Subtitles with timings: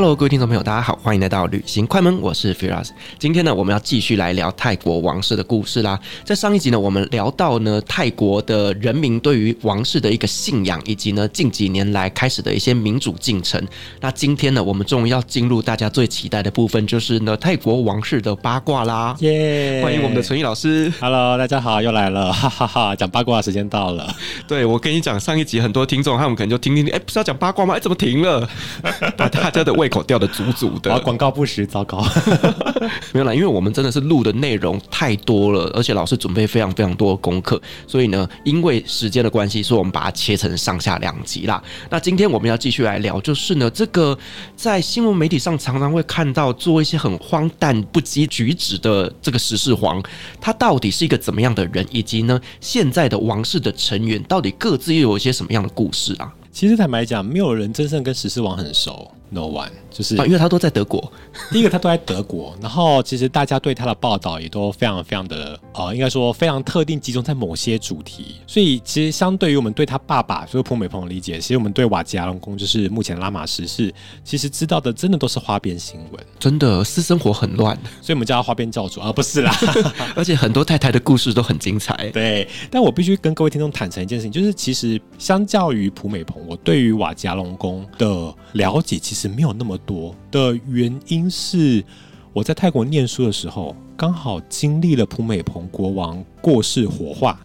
[0.00, 2.88] Hello，各位听众朋友，大家好，欢迎来到旅行快门，我是 Firas。
[3.18, 6.00] 今天呢，我们要继续来聊泰国王室的故事啦。
[6.24, 13.62] 在上一集呢，我们聊到呢泰国的人民对于王室的一个信仰，以及呢近几年来开始的一些民主进程。
[14.00, 19.14] 那今天呢，我们终于要进入大家最期待的部分，就是呢泰国王室的八卦啦。
[19.18, 19.82] 耶！
[19.82, 20.90] 欢迎我们的陈毅老师。
[20.98, 22.96] Hello，大家好，又来了，哈哈哈！
[22.96, 24.10] 讲八卦时间到了。
[24.48, 27.74] 对，我跟你讲，上一集很多听众他们可能就听听听，哎，不是要讲八卦吗？
[27.76, 28.48] 哎，怎么停了？
[29.14, 29.70] 把大家的。
[29.80, 32.02] 胃口掉的足足的，广告不实，糟糕。
[33.12, 41.62] 没有啦，因为我们真的是录的内容太多了，而且老师准备非常非常多的功课，所以呢，因为时间的关系，所以我们把它切成上下两集啦。
[41.90, 44.16] 那今天我们要继续来聊，就是呢，这个
[44.56, 50.02] 在新闻媒体上常常会看到做一些很荒诞不羁举止的这个十四皇，
[50.40, 56.32] 他到底是一个怎么样的人，以及呢，现在的王室的成员到底各自又有一些什么样的故事啊？
[56.52, 59.10] 其实坦白讲，没有人真正跟十四王很熟。
[59.32, 61.00] No one，就是啊，因为他都在德国。
[61.52, 68.36] 第一个，他都在德国，然后其实大家对他的报道也都非常非常的呃，应该说非常特定，集中在某些主题。
[68.44, 79.54] 所以其实相对于我们对他爸爸，就是普美蓬的理解，其实我们对瓦吉阿龙宫，就是目前拉玛十世，其实知道的真的都是花边新闻，真的私生活很乱，所以我们叫他花边教主啊，不是啦。
[80.16, 82.10] 而且很多太太的故事都很精彩。
[82.10, 89.19] 对，但我必须跟各位听众坦诚一件事情，就是其实相较于普美蓬，我对于瓦吉阿龙宫的了解，其实。
[89.28, 91.84] 没有那么多的原因是，
[92.32, 97.38] 我在泰国念书的时候，刚好经历了普美蓬国王过世火化，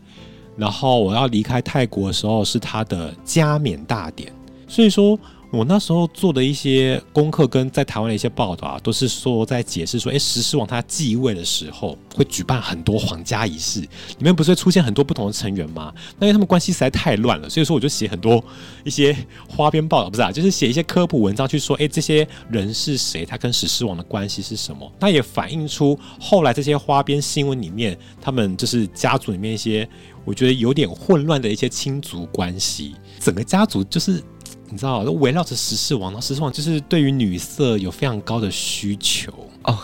[0.57, 4.31] 然后我要离开泰国的时候是他的加冕大典，
[4.67, 5.19] 所以说。
[5.55, 13.89] 我那时候做的一些功课跟在台湾的一些报道啊，都是说在解释说，哎，十世王他继位的时候会举办很多皇家仪式，里
[14.19, 15.93] 面不是会出现很多不同的成员吗？
[16.19, 18.43] 那因为他们关系实在太乱了，所以说我就写很多
[18.83, 19.15] 一些
[19.47, 23.25] 花边报道，不是啊，就是写一些科普文章去说，哎，这些人是谁？
[23.25, 24.91] 他跟十世王的关系是什么？
[24.99, 29.87] 那也反映出后来这些花边新闻里面，他们就是家族里面一些
[30.25, 34.21] 我觉得有点混乱的一些亲族关系，整个家族就是。
[34.69, 39.31] 你知道，都围绕着十四王，然后十四王就是对于女色有非常高的需求
[39.63, 39.77] 哦。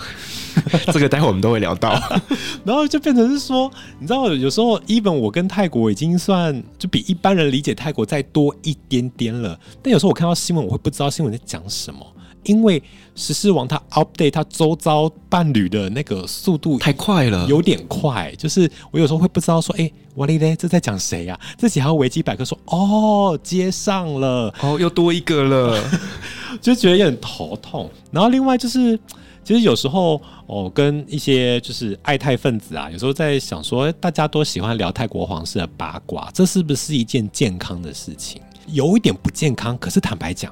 [0.91, 1.91] 这个待会我们都会聊到，
[2.65, 12.05] 然后就变成是说，你知道，有时候，even 我跟泰国已经算就比一般人理解泰国再多一点点了，但有时候我看到新闻，我会不知道新闻在讲什么。
[12.43, 12.81] 因为
[13.15, 18.33] 十四王他 update 他周遭伴侣的那个速度太快了，有点快。
[18.37, 21.39] 就是我有时候会不知道说，哎，哇哩嘞，这在讲谁呀？
[21.57, 25.83] 自己还要维基百科说，哦，接上了，哦，又多一个了，
[26.61, 27.89] 就觉得有点头痛。
[28.11, 28.97] 然后另外就是，
[29.43, 38.41] 其实有时候哦，跟一些就是爱泰分子啊，有时候在想说，大家都喜欢聊泰国皇室的八卦，这是不是一件健康的事情？
[38.67, 40.51] 有一点不健康，可是坦白讲。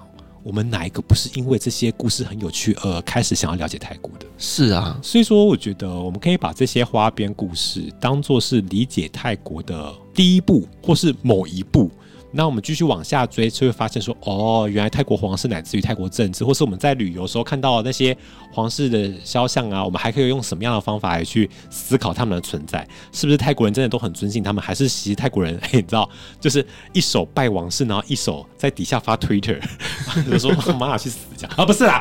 [0.50, 4.26] 我们哪一个不是因为这些故事很有趣而开始想要了解泰国的？
[4.40, 11.92] 是啊，所以说我觉得我们可以把这些花边故事当做是理解泰国的第一步，或是某一步。
[12.32, 18.16] 那我们继续往下追，就会发现说，哦，原来泰国皇室乃至于泰国政治，或是我们在旅游时候看到那些
[18.52, 22.88] 皇室的肖像啊，我们还可以用什么样的方法来去思考他们的存在？
[23.12, 24.64] 是不是泰国人真的都很尊敬他们？
[24.64, 26.10] 还是其实泰国人，欸、 你知道，
[26.40, 29.60] 就是一手拜王室，然后一手在底下发 Twitter，
[30.30, 31.66] 就说 妈去死这样啊？
[31.66, 32.00] 不是啦，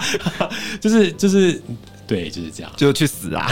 [0.80, 1.62] 就是就是。
[2.08, 3.46] 对，就是这样，就去死啊！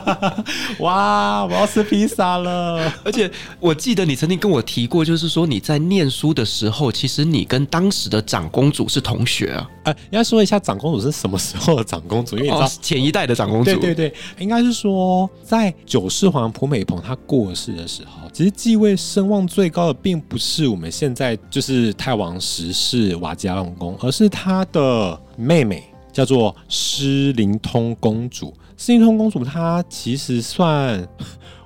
[0.80, 2.92] 哇，我要吃披萨了！
[3.02, 9.70] 而且我记得你曾经跟我提过，就是说你在念书的时候，其实你跟当时的长公主是同学啊。
[9.84, 12.36] 呃，应该说一下长公主是什么时候的长公主？
[12.36, 13.64] 因为你知道、哦、前一代的长公主。
[13.64, 25.87] 对对对，应该是说在九世皇普美蓬他过世的时候，其实继位声望最高的并不是我们现在就是泰王十世瓦吉拉隆功，而是他的妹妹。
[26.18, 31.08] 叫做诗灵通公主，诗灵通公主她其实算。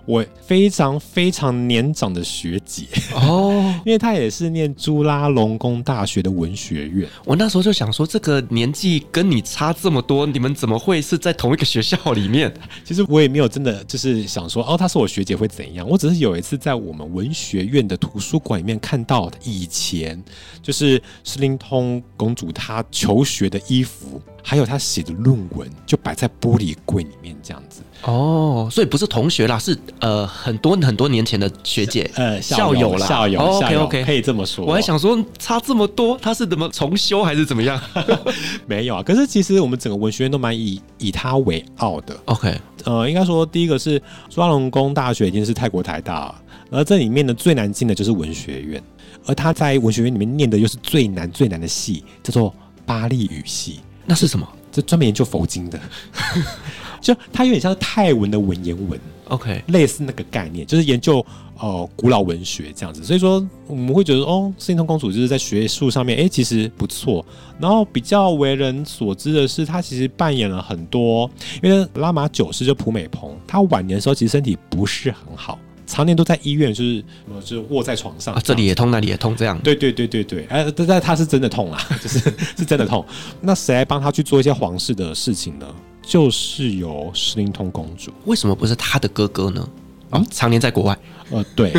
[0.05, 7.09] 我非常非常年长的学姐哦， 因为她也是念朱拉隆功大学的文学院。
[7.25, 12.53] 我那时候就想说，这个年纪跟你差这么多，你们怎么会是在同一个学校里面？
[12.85, 15.89] 其实我也没有真的就是想说，哦，她是我学姐会怎样？
[15.89, 20.21] 我只是有一次在我们文学院的图书馆里面看到以前
[20.61, 27.81] 就是诗灵通公主她求学的衣服，还有他写的论文，就摆在玻璃柜里面这样子。
[28.03, 33.41] 哦，所以不是同学啦，是呃很多很多年前的学姐，呃校友啦，校友。
[33.41, 34.65] 哦、OK OK，可以这么说。
[34.67, 37.81] 我还想说差这么多，他是怎么重修还是怎么样？
[38.67, 42.17] 没有啊，可是其实我们整个文学院都蛮以以他为傲的。
[42.25, 46.35] OK，呃，应该说第一个是朱拉隆功大学已经是泰国台大了，
[46.73, 48.83] 而这里面呢最难进的就是文学院，
[49.27, 52.53] 而他在文学院里面念的又是最难最难的系，叫做
[52.85, 53.79] 巴利语系。
[54.07, 54.49] 那是什么？
[54.71, 55.79] 这专门研究佛经的。
[57.01, 61.25] 就它有点像是泰文的文言文，OK，类似那个概念，就是研究
[61.59, 63.03] 呃古老文学这样子。
[63.03, 67.27] 所以说我们会觉得哦，诗琳通公主就是在学术上面，哎、欸，其实不错。
[67.59, 71.29] 然后比较为人所知的是，她其实扮演了很多，
[71.61, 75.59] 因为拉玛九世就普美蓬，他晚年的时候其实身体不是很好，
[75.93, 77.05] 常年都在医院，就是
[77.45, 79.59] 就是卧在床上，啊，这里也痛，那里也痛，这样。
[79.63, 82.19] 对对对对对，哎、但，但他是真的痛啊， 就是
[82.57, 83.05] 是真的痛。
[83.43, 85.67] 那谁来帮他去做一些皇室的事情呢？
[86.01, 89.69] 就是由石灵通公主，为什么不是他的哥哥呢？
[90.13, 90.97] 啊、嗯，常年在国外。
[91.31, 91.73] 呃，对，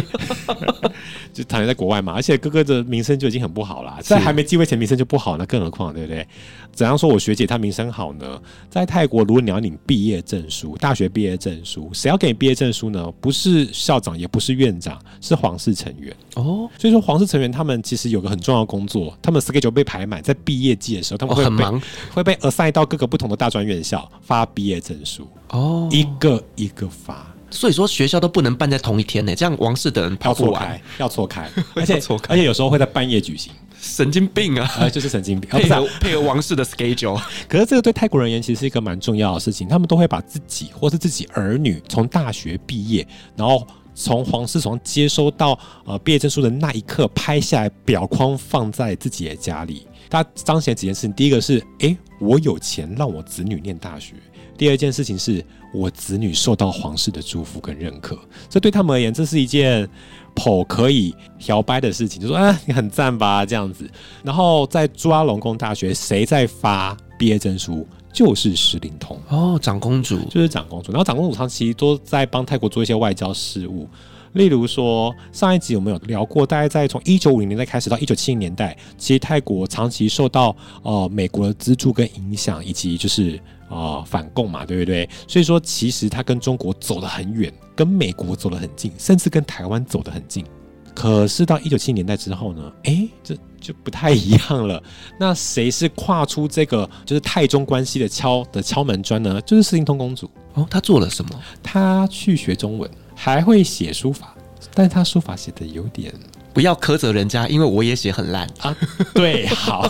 [1.32, 6.28] 就常年在国外嘛，而且哥哥的名声就已经很不好了，在还没继位前名声就不好，那更何况，对不对？
[6.72, 8.42] 怎样说我学姐她名声好呢？
[8.68, 13.14] 在泰国，如果你要领毕业证书，大学毕业证书，谁要给你毕业证书呢？
[13.22, 16.68] 不是校长，也不是院长，是皇室成员哦。
[16.80, 21.82] 所以说，皇室成员他们其实有个很重要的工作，他们 schedule 被排满，在毕业季的时候，他们会、哦、很忙，
[22.12, 27.28] 会被 assign 到各个不同的大专院校发毕业证书哦，一个一个发。
[27.54, 34.70] 所以说学校都不能办在同一天呢，这样王室的人跑不完，要错开，要错开， 而且错开，而且有时候会在半夜举行，神经病啊！
[34.80, 37.22] 呃，就是神经病， 配合配合王室的 schedule。
[37.48, 49.88] 可是这个对泰国人而言其实是一个蛮重要的事情，他们都会把自己或是自己儿女从大学毕业，然后从皇室从接收到呃毕业证书的那一刻拍下来，表框放在自己的家里。
[50.10, 54.14] 他彰显几件事情，第一个是，哎、欸，我有钱让我子女念大学。
[54.58, 58.18] 第二件事情是我子女受到皇室的祝福跟认可，
[58.50, 59.90] 这对他们而言，这是一件
[60.36, 61.14] 颇可以
[61.48, 62.22] 摇摆的事情。
[62.22, 63.90] 就说，啊，你很赞吧，这样子。
[64.24, 67.88] 然后在朱拉隆功大学，谁在发毕业证书？
[68.14, 70.92] 就是诗琳通哦，长公主就是长公主。
[70.92, 73.90] 然后长公主她其实都在帮泰国做一些外交事务，
[74.34, 83.40] 例如说上一集我们有聊过，大概在从一九五零年代开始到一九七零年代，其实泰国长期受到呃美国的资助跟影响，以及就是。
[83.74, 85.10] 啊、哦，反共嘛，对不对？
[85.28, 90.46] 所以说，其实他跟中国走得很远，跟美国走得很近，甚至跟台湾走得很近。
[90.94, 94.82] 可是到一九七零年代之后呢，哎，这就不太一样了。
[95.20, 99.42] 那谁是跨出这个就是泰中关系的敲的敲门砖呢？
[99.42, 100.68] 就是诗琳通公主哦。
[100.70, 101.32] 她做了什么？
[101.64, 104.36] 她去学中文，还会写书法，
[104.76, 106.14] 但是她书法写的有点。
[106.54, 108.78] 不要苛责人家，因为我也写很烂啊。
[109.16, 109.90] 对，好，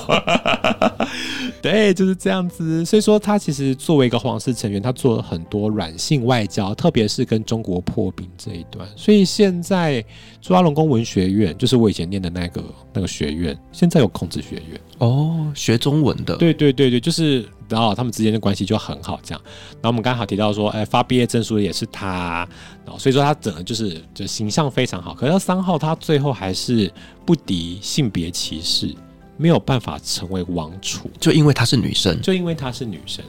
[1.64, 2.84] 对，就是这样子。
[2.84, 8.86] 所以说，他其实作为一个皇室成员，他做了很多软性外交，特别是跟中国破冰这一段。
[8.98, 10.04] 所以现在
[10.42, 16.36] 朱拉隆功文学院，就是我以前念的那个那个学院，现在有孔子学院哦，学中文的。
[16.36, 17.46] 对对对对，就是。
[17.70, 19.42] 然后他们之间的关系就很好，这样。
[19.82, 22.48] 然后我们刚好提到说，哎，发毕业证书的也是他，
[22.86, 25.16] 然后所以说他整个就是就形象非常好。
[25.16, 26.92] 可是三号他最后还是
[27.26, 28.94] 不敌性别歧视，
[29.38, 33.24] 没有办法成为王储，就因为她是女生，就因为她是女生。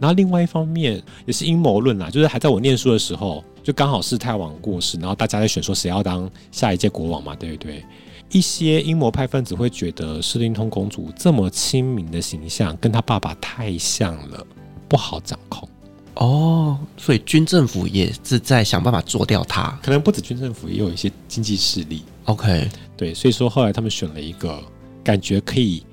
[0.00, 7.84] 然后另外一方面也是阴谋论啦，就是还在我念书的时候，就刚好是泰王过世，然后大家在选说谁要当下一届国王嘛，对不对？
[8.30, 14.44] 一些阴谋派分子会觉得诗琳通公主这么亲民的形象跟她爸爸太像了，
[14.88, 15.68] 不好掌控。
[16.14, 19.78] 哦，所以军政府也是在想办法做掉她。
[19.82, 22.02] 可能不止军政府，也有一些经济势力。
[22.24, 24.60] OK，对，所以说后来他们选了一个
[25.04, 25.84] 感觉可以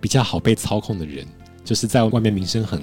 [0.00, 1.26] 比较好被操控的人，
[1.64, 2.82] 就是在外面名声很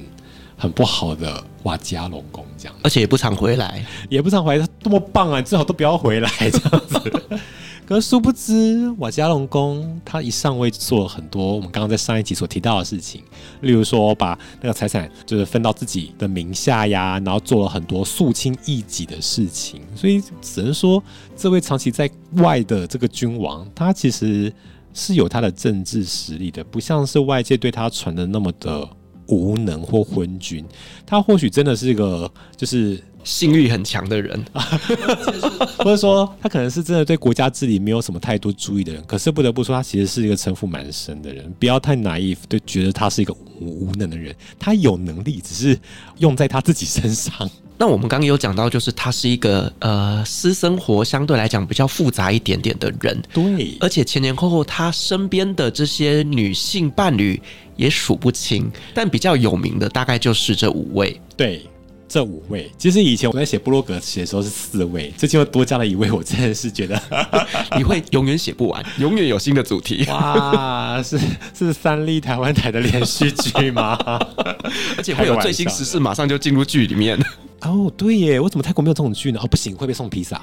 [0.55, 5.39] 很不好的瓦吉阿隆宫，这样，而且也不常回来，也不常回来，他多么棒啊！
[5.39, 7.39] 你最好都不要回来 这样子。
[7.87, 13.23] 可是殊不知，瓦吉阿隆宫他一上位就做了很多我们刚刚在上一集所提到的事情，
[13.61, 19.81] 例如说把那个财产就是分到自己的名下呀，然后做了很多肃清异己的事情。
[19.95, 21.03] 所以只能说，
[21.35, 24.53] 这位长期在外的这个君王，他其实
[24.93, 28.87] 是有他的政治实力的，不像是外界对他传的那么的
[29.27, 30.65] 无能或昏君。
[31.05, 33.01] 他或许真的是一个就是。
[33.21, 34.43] 性欲很强的人，
[35.77, 39.03] 或者说他可能是真的对国家治理没有什么太多注意的人。
[39.05, 41.53] 可是不得不说，他其实是一个城府蛮深的人。
[41.59, 44.33] 不要太 naive，就觉得他是一个无无能的人。
[44.57, 45.77] 他有能力，只是
[46.19, 47.47] 用在他自己身上。
[47.79, 53.19] 那我们刚刚有讲到，就是他是一个呃私生活相对来讲比较复杂一点点的人。
[53.33, 57.41] 对，而且前前后后他身边的这些女性伴侣
[57.77, 61.19] 也数不清，但比较有名的大概就是这五位。
[61.37, 61.65] 对。
[62.11, 66.99] 这五位，其实以前我在写部落格写的时候是四位，最近又多加了一位，我真的是觉得
[67.77, 70.03] 你会永远写不完，永远有新的主题。
[70.07, 71.19] 哇，是
[71.55, 73.95] 是三立台湾台的连续剧吗？
[74.97, 77.15] 而且会有最新时事，马上就进入剧里面。
[77.61, 79.39] 哦，对耶，我怎么泰国没有这种剧呢？
[79.43, 80.41] 哦，不行，会被送披萨。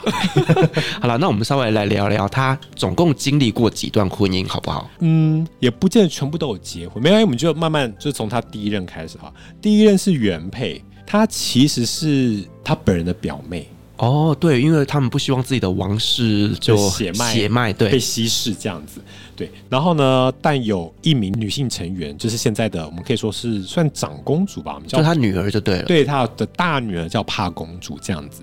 [1.01, 4.91] 好了，那我们稍微来聊聊他总共经历过几段婚姻，好不好？
[5.01, 9.33] 嗯，也不见得全部都有结婚，没关系，我们就慢慢就从他第一任开始哈。
[9.61, 10.83] 第一任是原配。
[11.09, 13.69] 他其实是他本人的表妹
[13.99, 19.01] 哦，对，因为他们不希望自己的王室就血脉血脉对被稀释这样子，
[19.37, 19.51] 对。
[19.69, 28.43] 然后呢，但有一名女性成员，就是现在的我们可以说是算长公主吧，我们叫她女儿就对了，对，她的大女儿叫帕公主这样子。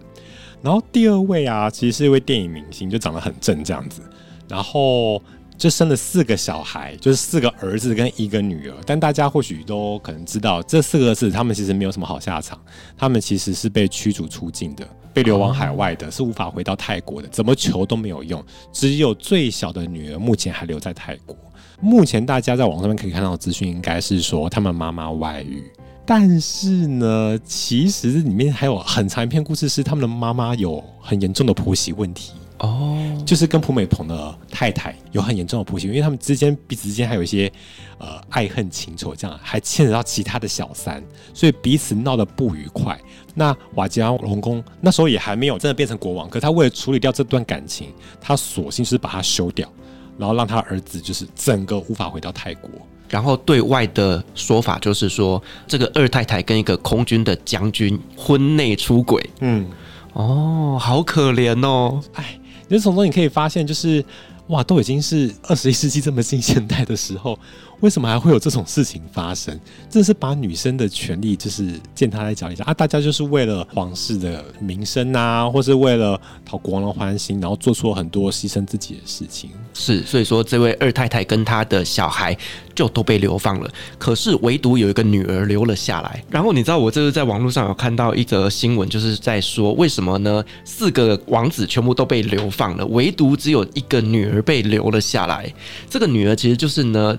[0.62, 4.02] 然后第二位啊，其实是一位电影明星，就长得很正这样子，
[4.48, 5.22] 然后。
[5.58, 8.76] 就生了四个小孩，就是四个儿子跟一个女儿。
[8.86, 12.60] 但大家或许都可能知道，这四个字他们其实没有什么好下场。
[12.98, 18.44] 他们其实是被驱逐出境的，被流亡海外的，是无法回到泰国的，怎么求都没有用。
[18.72, 21.36] 只有最小的女儿目前还留在泰国。
[21.80, 25.64] 目前大家在网上面可以看到的资讯，应该是说他们妈妈外遇。
[26.06, 32.34] 但是呢，其实里面还有很长一篇故事，是他们的妈妈有很严重的婆媳问题。
[32.64, 37.52] 哦，就是跟蒲美蓬的太太有很严重的婆媳，因为他们之间彼此之间还有一些
[37.98, 41.04] 呃爱恨情仇，这样还牵扯到其他的小三，
[41.34, 42.98] 所以彼此闹得不愉快。
[43.36, 47.90] 那瓦吉拉隆功那时候也还没有真的变成国王，可他为了处理掉这段感情，
[48.22, 49.70] 他索性就是把它休掉，
[50.18, 52.70] 然后让他儿子就是整个无法回到泰国。
[53.10, 59.30] 然后对外的说法就是说，这个二太太跟一个空军的将军婚内出轨。
[59.42, 59.68] 嗯，
[60.14, 62.40] 哦，好可怜哦，哎。
[62.74, 64.04] 其实从中你可以发现，就是
[64.48, 67.38] 哇，都已经是二十一世纪这么近现代的时候，
[67.80, 69.54] 为什么还会有这种事情发生？
[69.90, 72.74] 真的是把女生的权利就是践踏在脚底下啊！
[72.74, 79.50] 大家就是为了皇室的名声啊，或是为了讨国王的欢心，然后做出了很多牺牲自己的事情。
[79.74, 82.38] 是，所以说这位二太太跟她的小孩。
[82.76, 86.24] 就都被流放了，可是唯独有一个女儿留了下来。
[86.28, 90.44] 然后你知道，我这是在网络上有看到一则新闻，就是在说为什么呢？
[90.66, 95.54] 四个王子全部都被流放了，唯独只有一个女儿被留了下来。
[95.88, 97.16] 这个女儿其实就是呢，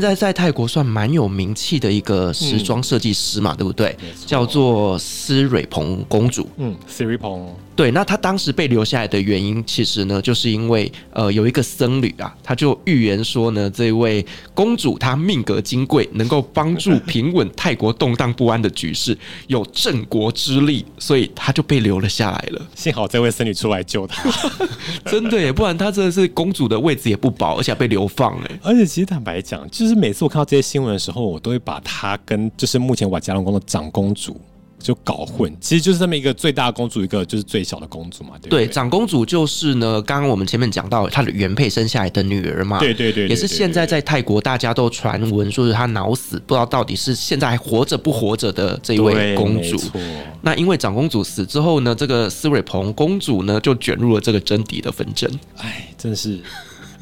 [0.00, 3.96] 在在泰国算蛮有名气的一个时装设计师嘛，嗯、对不对？
[4.26, 6.48] 叫做斯蕊鹏公主。
[6.56, 7.48] 嗯，斯蕊蓬。
[7.74, 22.60] 对，那他当时被留下来的原因，其实呢，就是因为呃，有一个僧侣啊，他就预言说呢，这位公主她命格金贵，能够帮助 平稳泰国动荡不安的局势，有镇国之力，所以她就被留了下来了。
[22.76, 24.22] 幸好这位僧侣出来救她，
[25.10, 28.50] 真的耶，不然她真的是公主的位置也不保，而且还被流放哎。
[28.62, 34.38] 而且其实坦白讲，就是每次我看到这些新闻的时候，我都会把她跟就是目前瓦吉阿隆宫的长公主。
[34.82, 38.66] 就搞混，其实就是这么一个最大的公主，一个就是最小的公主嘛，对对？
[38.66, 49.80] 对，长公主就是呢，刚刚我们前面讲到她的原配生下来的女儿嘛，对对对，也是现在在泰国大家都传闻说是她脑死，不知道到底是现在还活着不活着的这一位公主。
[50.42, 55.30] 那因为长公主死之后呢，这个斯瑞蓬公主呢就卷入了这个争嫡的纷争。
[55.58, 56.40] 哎，真是。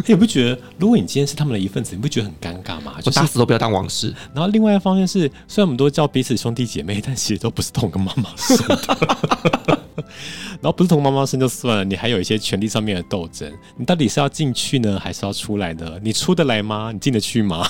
[0.07, 2.95] 你不觉得，如果你今天是他们的一份子，你不觉得很尴尬吗？
[3.05, 4.15] 我打死都不要当王室。
[4.35, 9.79] 然后另外一方面是，虽然我们都叫彼此兄弟姐妹，但其实都不是同个妈妈生的。
[10.61, 13.51] 然后不是同妈妈生就算了，你还有一些权利上面的斗争。
[13.77, 15.99] 你到底是要进去呢，还是要出来呢？
[16.03, 16.91] 你出得来吗？
[16.93, 17.67] 你进得去吗？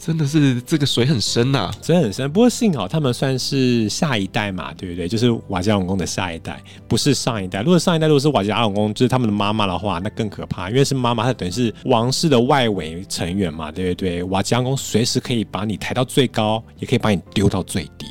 [0.00, 2.30] 真的是这个水很深呐、啊，水很深。
[2.32, 5.06] 不过幸好他们算是下一代嘛，对不对？
[5.06, 7.60] 就是瓦吉阿公的下一代，不是上一代。
[7.60, 14.22] 如果上一代如果是瓦吉阿隆功，就是他们的妈妈的话，那更可怕，因为是妈妈，她等于是王室的外围成员嘛，对不对？
[14.24, 18.06] 瓦吉阿公随时可以把你抬到最高，也可以把你丢到最低。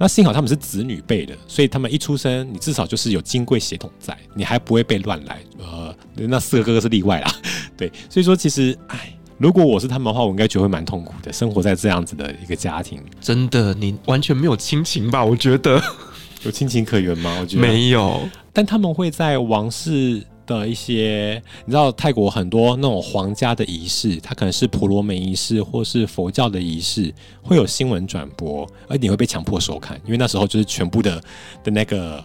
[0.00, 5.40] 那幸好他们是子女辈的，所以他们一出生，你至少就是有金贵血统在，你还不会被乱来。
[5.58, 7.30] 呃，那四个哥哥是例外啦。
[7.76, 13.00] 对，所以说其实，哎，如果我是他们的话，我应该觉得会蛮痛苦的，生活在这样子的一个家庭。
[13.20, 15.24] 真的，你完全没有亲情吧？
[15.24, 15.82] 我觉得
[16.44, 17.38] 有亲情可言吗？
[17.40, 20.22] 我觉得没有，但他们会在王室。
[20.48, 31.22] 的一些，你知道泰国很多那种皇家的仪式，它可能是婆罗门仪式，或是佛教的仪式，会有新闻转播，而你会被强迫收看，因为那时候就是全部的
[31.62, 32.24] 的那个。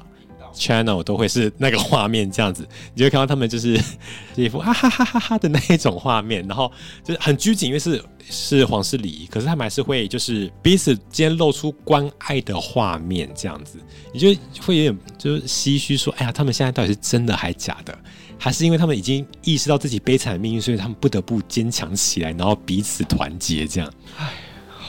[0.53, 3.79] Channel 都会是那个画面这样子，你就会看到他们 就是
[4.35, 6.71] 一副哈哈哈哈哈的那一种画面，然后
[7.03, 13.77] 就是很拘谨，因为是是皇室礼仪，可是他们还是会就是彼此间露出关爱的画面这样子，
[14.13, 14.27] 你就
[14.61, 17.97] 会有点就是唏嘘说，哎呀，他们现在到底是真的还假的？
[18.39, 23.89] 还是因为他们已经意识到自己悲惨的命运，所以他们不得不坚强起来，然后彼此团结这样？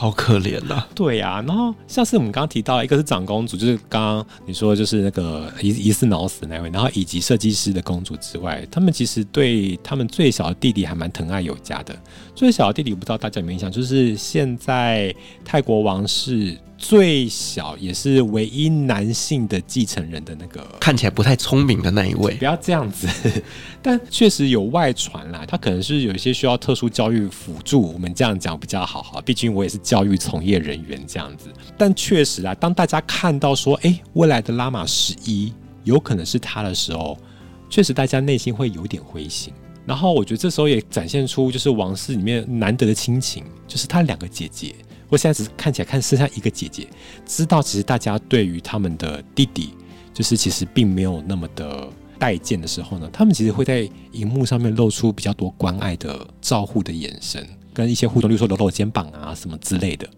[0.05, 11.97] 好可怜呐、对呀、然后像是我们刚刚提到，一个是长公主，就是刚刚你说就是那个疑疑似脑死那位，然后以及设计师的公主之外，他们其实对他们最小的弟弟还蛮疼爱有加的。
[12.35, 16.55] 最小的弟弟我不知道大家有没有印象，就是现在泰国王室。
[16.87, 23.09] 最小也是唯一男性的继承人的那个，看起来不太聪明的那一位，不要这样子。
[23.81, 29.19] 但确实有外传啦，他可能是有一些需要特殊教育辅助，我们这样讲比较好哈。
[29.23, 31.49] 毕竟我也是教育从业人员这样子。
[31.79, 37.17] 但确实啊，当大家看到说，哎、欸，未来的拉玛十一有可能是他的时候，
[37.71, 39.55] 确实大家内心会有点灰心。
[39.87, 44.75] 然后我觉得这时候也展现出就是王室里面难得的亲情，就是他两个姐姐。
[45.09, 46.89] 我现在只看起来看剩下一个姐姐，
[47.27, 49.71] 知道其实大家对于他们的弟弟，
[50.13, 60.09] 就是其实并没有那么的待见的时候呢，他们其实会在荧幕上面露出比较多关爱的照护的眼神，跟一些互动，例如说搂搂肩膀啊什么之类的，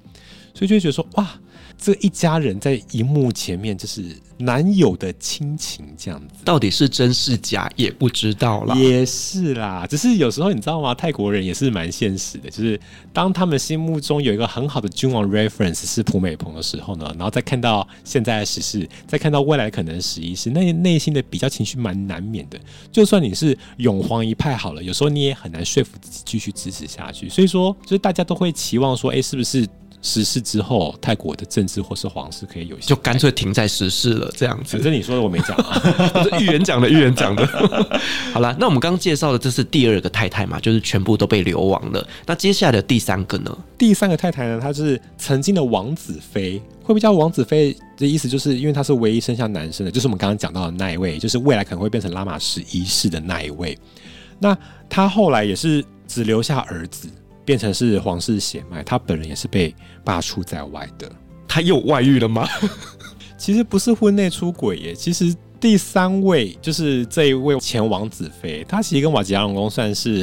[0.55, 1.39] 所以就会觉得说哇。
[1.79, 4.05] 这一家人在荧幕前面就是
[4.39, 8.75] 男友的亲情这样子，到底是真是假也不知道啦。
[8.75, 10.95] 也是啦，只是有时候你知道吗？
[10.95, 12.81] 泰国人也是蛮现实的，就是
[13.13, 22.59] 当他们心目中有一个很好的君王 reference 是普美蓬的时候呢，然后再看到现在的时事，再看到未来可能十一世，那内心的比较情绪蛮难免的。
[22.91, 27.29] 就算你是永皇一派好了，有时候你也很难说服自己继续支持下去。
[27.29, 29.67] 所以说，就是大家都会期望说，哎，是不是？
[30.07, 34.77] 时事之后，泰国的政治或是皇室可以有些，就干脆停在时事了，这样子。
[34.77, 35.83] 反正你说的我没讲啊，
[36.39, 37.45] 预言讲的，预言讲的。
[38.33, 42.07] 好了，那我们刚刚介绍的这是第二个太太嘛，就是全部都被流亡了。
[42.25, 43.59] 那接下来的第三个呢？
[43.77, 53.77] 第三个太太呢，她是曾经的王子妃，会不会叫王子妃的意思，就是因为她是唯一生下男生的，就是我们刚刚讲到的那一位，就是未来可能会变成拉玛十一世的那一位。
[54.39, 54.57] 那
[54.89, 57.09] 她后来也是只留下儿子。
[57.47, 61.11] 变成是皇室血脉，他本人也是被罢黜在外的。
[61.49, 62.47] 他又外遇了吗？
[63.39, 65.35] 其实不是婚内出轨耶，其实。
[65.59, 70.23] 第三位就是这一位前王子妃，他其实跟瓦吉亚隆宫算是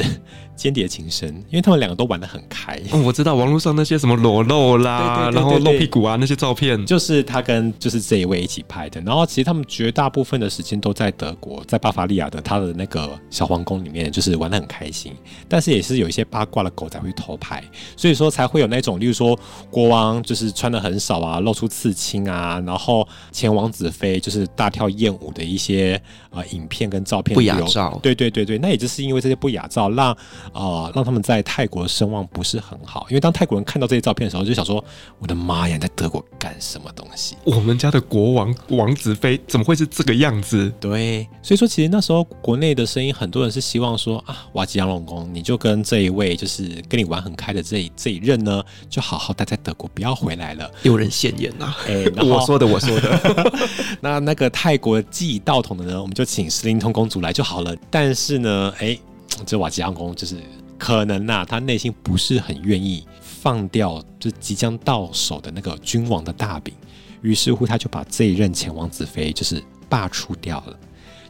[0.56, 2.80] 间谍情深，因为他们两个都玩的很开。
[2.92, 9.02] 哦，我知道网络上那些什么裸露啦，然后露屁股啊那些照片，就是他跟就是这一位一起拍的。
[9.02, 15.14] 然后其实他们绝大部分的时间都在德国，在巴伐利亚的他的那个小皇宫里面，就是玩的很开心。
[15.48, 17.64] 但是也是有一些八卦的狗仔会偷拍，
[17.98, 19.38] 所以说才会有那种，例如说
[19.70, 30.16] 国王就是穿的很少啊，露出刺青啊，然后前王子妃就是大跳艳舞的一些啊、呃、影片跟照片不雅照，对对对对，那也就是因为这些不雅照让，
[30.52, 33.06] 啊让他们在泰国的声望不是很好。
[33.10, 34.84] 因为当泰国人看到这些照片的时候，就想说：
[35.20, 37.36] 我的妈呀，在德国干什么东西？
[37.44, 40.74] 我们家的国王王子妃怎么会是这个样子？
[40.80, 50.68] 对，所以说其实那时候国内的声音，很多人是希望说啊，瓦吉扬龙宫，你就跟这一位就是跟你玩很开的这一这一任呢，就好好待在德国，不要回来了。
[50.82, 51.78] 有人现眼呐、啊？
[51.88, 53.54] 哎、欸， 我说的，我说的。
[54.02, 55.44] 那那个泰国记忆。
[55.44, 57.76] 道统的呢，我们就请诗琳通公主来就好了。
[57.92, 58.98] 但是呢，哎，
[59.46, 60.38] 这瓦吉昂公就是
[60.78, 66.74] 可能呐、啊，他内心不是很愿意放掉就即将到手的那个君王的大饼，
[67.22, 70.78] 于是乎他就把这一任前王子妃就是罢黜掉了，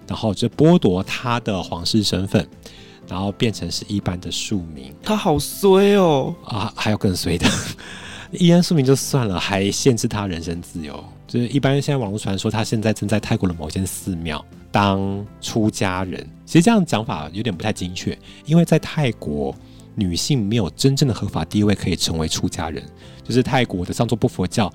[0.07, 2.47] 然后就剥夺他的皇室身份，
[3.07, 4.93] 然后变成是一般的庶民。
[5.01, 7.47] 他好衰哦啊，还有更衰的。
[8.31, 11.03] 一般庶民就算了，还限制他人身自由。
[11.33, 16.23] 就是一般现在网络传说，他现在正在泰国的某间寺庙当出家人。
[16.45, 18.15] 其实这样讲法有点不太精确，
[18.45, 19.51] 因为在泰国，
[19.95, 22.83] 女性没有真正的合法地位可以成为出家人。
[23.23, 24.71] 就是泰国的上座部佛教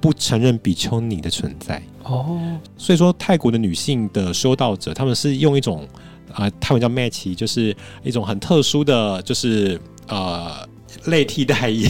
[0.00, 2.40] 不承认比丘尼的存在哦。
[2.78, 5.86] 所以说，泰国的女性的修道者，他们是用一种
[6.32, 10.66] 啊、呃，泰文叫 match，就是一种很特殊的就是呃。
[11.06, 11.88] 类替代役，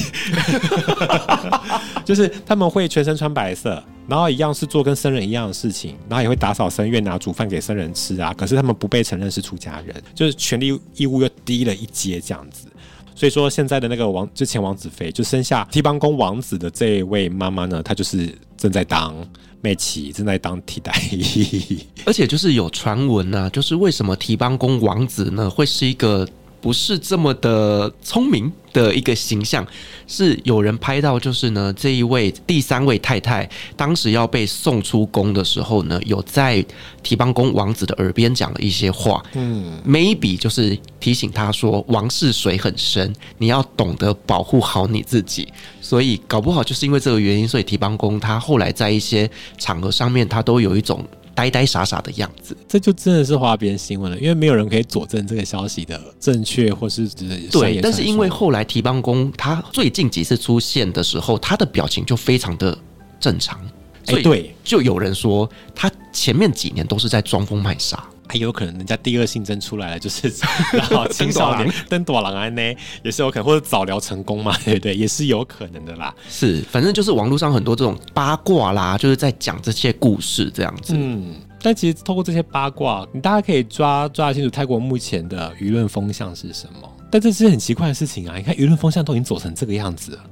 [2.04, 8.34] 就是他们会全身穿白色，然后一样是做跟僧人一样的事情，然后也会打扫僧院啊，煮饭给僧人吃啊。
[8.34, 12.66] 可是他们不被承认是出家人，就是权利义务又低了一阶这样子。
[13.14, 19.14] 所以说，现在的那个王，之前王子妃就生下提帮宫王子的这一位妈妈呢，她就是正在当
[19.60, 21.86] 妹妻，正在当替代役。
[22.04, 26.28] 而且就是有传闻啊，就是为什么提帮宫王子呢会是一个。
[26.60, 29.66] 不是这么的聪明的一个形象，
[30.06, 36.64] 是有人拍到，就是呢，这一位第三位太太当时要被送出宫的时候呢，有在
[37.02, 45.46] 提帮宫王子的耳边讲了一些话，嗯，maybe 就是提醒他说，王室水很深，你要懂得保护好你自己，
[45.80, 51.04] 所以搞不好就是因为这个原因，所以提帮宫他后来在一些场合上面，他都有一种。
[51.38, 57.08] 呆呆傻傻的样子，这就真的是花边新闻了，因为没有人可以佐证这个消息的正确或是
[57.52, 57.78] 对。
[57.80, 62.76] 但是因为后来提帮工他最近几次出现的时候，他的表情就非常的
[63.20, 63.56] 正常，
[64.04, 68.04] 所以对，就有人说他前面几年都是在装疯卖傻。
[68.28, 70.32] 还有可能人家第二性征出来了，就是
[70.72, 72.62] 然后青少年登朵郎安呢，
[73.02, 74.94] 也是有可能，或者早疗成功嘛， 对不对？
[74.94, 76.14] 也是有可能的啦。
[76.28, 80.94] 是，反正就是网络上很多这种八卦啦，就是在讲这些故事这样子。
[80.96, 86.88] 嗯，但其实透过这些八卦，你大家可以抓抓清楚泰国目前的舆论风向是什么。
[87.10, 88.36] 但这是很奇怪的事情啊！
[88.36, 90.24] 你看舆论风向都已经走成这个样子了，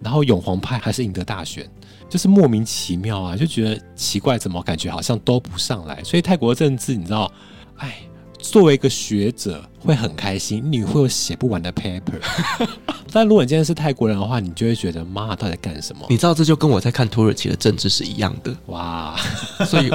[0.00, 1.64] 然后永皇派还是赢得大选。
[2.14, 6.00] 就是莫名其妙啊，就觉得奇怪，怎么感觉好像都不上来？
[6.04, 7.28] 所以泰国政治，你知道，
[7.76, 7.96] 哎，
[8.50, 9.62] 作为一个学者。
[9.84, 12.18] 会很开心，你会有写不完的 paper。
[13.12, 16.06] 但如果你今天是泰国人的话，你就会觉得妈，到底在干什么？
[16.08, 19.14] 你知道这就跟我在看土耳其的政治是一样的哇，
[19.66, 19.90] 所以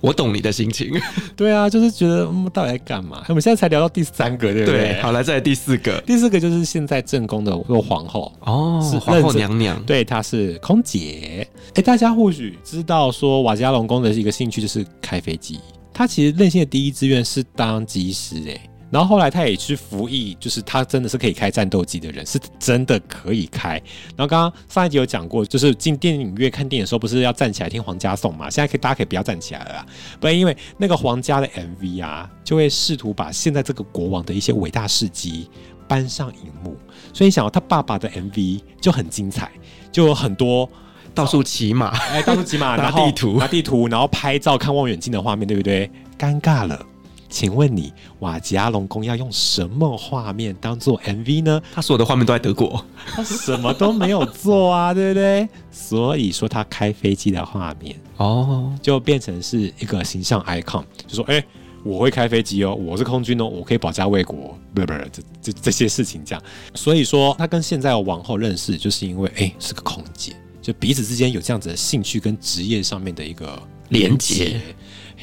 [0.00, 0.90] 我懂你的心情。
[1.36, 3.22] 对啊，就是觉得嗯，到底在干嘛？
[3.28, 4.94] 我们现在才聊到第三个，对不对？
[4.94, 6.00] 对好，来再来第四个。
[6.00, 9.80] 第四个就是现在正宫的皇后哦，是皇后娘娘。
[9.84, 11.46] 对，她是空姐。
[11.76, 15.60] 哎，大家或许知道说瓦吉拉隆功的一个兴趣就是开飞机。
[15.98, 18.70] 他其实内心的第一志愿是当机师，哎。
[18.88, 23.70] 然后后来他也去服役，就是他真的是可以开战斗机的人，是真的可以开。
[24.16, 28.48] 然后刚刚上一集有讲过，就是进电影院看电影的时候，不是要站起来听皇家颂嘛？
[28.48, 29.84] 现在可以大家可以不要站起来了，
[30.20, 35.50] 不然因为那个皇家的 MV 啊，就会试图把现在这个国王的一些伟大事迹
[35.88, 36.76] 搬上荧幕。
[37.12, 39.50] 所以你想到他爸爸的 MV 就很精彩，
[39.90, 40.70] 就有很多
[41.18, 45.90] 到处骑马，哎，到处骑马， 拿地图，拿地图，然后拍照看望远镜的画面，对不对？
[46.16, 46.80] 尴尬了。
[47.28, 51.60] 请问你瓦吉阿龙宫要用什么画面当做 MV 呢？
[51.74, 55.48] 他所有的画面都在德国，他什么都没有做啊，对不对？
[55.72, 61.44] 所以说他开飞机的画面哦，就变成是一个形象 icon，就说哎、欸，
[61.84, 66.42] 我会开飞机哦，我是空军哦，我可以保家卫国，不不不，这这这些事情这样。
[66.74, 70.34] 所以说他跟现在的王后认识，就是因为哎、欸、是个空姐，
[70.68, 74.60] 就彼此之间有这样子的兴趣跟职业上面的一个连接，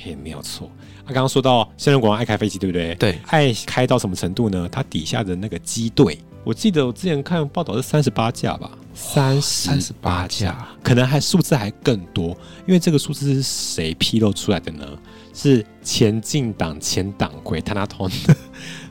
[0.04, 0.72] 也没有错。
[1.06, 2.96] 他刚刚说到现任国王爱开飞机，对不对？
[2.96, 4.68] 对，爱开到什么程度呢？
[4.72, 12.30] 他底下的那个机队，我记得我之前看报道是三十八架吧，三十八架，可能还数字还更多，
[12.66, 14.84] 因为这个数字是谁披露出来的呢？
[15.32, 18.10] 是前进党前党魁塔纳通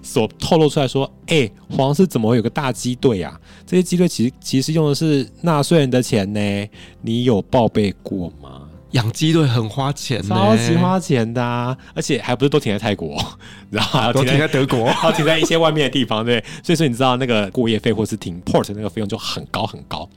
[0.05, 3.41] 所透露出来说，哎、欸，皇室怎么会有个大机队啊？
[3.67, 6.69] 这些机队其实其实用的是纳税人的钱呢，
[7.01, 8.69] 你有报备过吗？
[8.91, 13.21] 养鸡队很花钱，超级花钱的，啊，而且还不是都停在泰国，
[13.69, 16.39] 然后还要停在，德国， 还要停在一些外面的地方，对。
[16.63, 20.09] 所以说你知道那个过夜费或是停 port 那个费用就很高很高。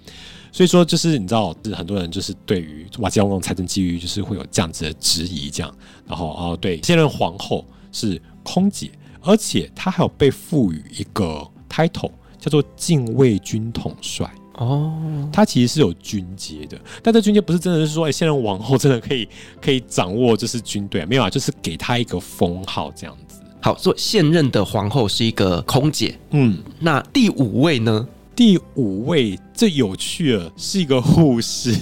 [0.52, 5.74] 所以说就是你知道，是很多人就是对于瓦吉拉隆功财政纪律就是会有这样子的质疑，这样。
[6.06, 8.92] 然后哦，对，现任皇后是空姐，
[9.28, 14.26] 而且他还有被赋予一个 title 叫做禁卫军统帅。
[14.54, 19.28] 哦，他其实是有军阶的，但这军阶不是真的是说，哎、欸，现任王后真的可以
[19.62, 23.42] 可以掌握就是军队，没有啊，就是给他一个封号这样子。
[23.62, 28.08] 好，所以现任的皇后是一个空姐，嗯，那第五位呢？
[28.38, 31.74] 第五位最有趣的是一个护士，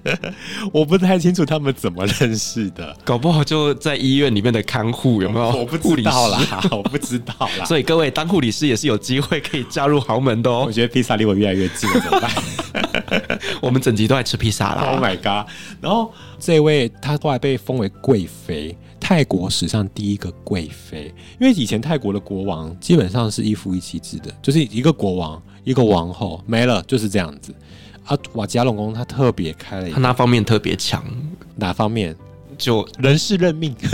[0.72, 5.50] 我不太清楚他们怎么认识的，搞不好就在医院里面的看护有没有？
[5.50, 7.66] 我不知道啦， 我不知道啦。
[7.66, 10.64] 所以各位当护理师也是有机会可以加入豪门的哦。
[10.66, 13.38] 我觉得披萨离我越来越近了，怎么办？
[13.60, 14.84] 我们整集都在吃披萨啦。
[14.92, 15.50] Oh my god！
[15.82, 18.74] 然后这位他后来被封为贵妃。
[19.10, 27.52] 泰国史上第一个贵妃，因为以前泰国的国王基本上是一夫一妻制的，就是一个国王一个王后没了，就是这样子。
[28.04, 31.04] 啊，瓦吉拉隆宫他特别开他那方面特别强？
[31.56, 32.14] 哪方面？
[32.60, 33.74] 就人事任命。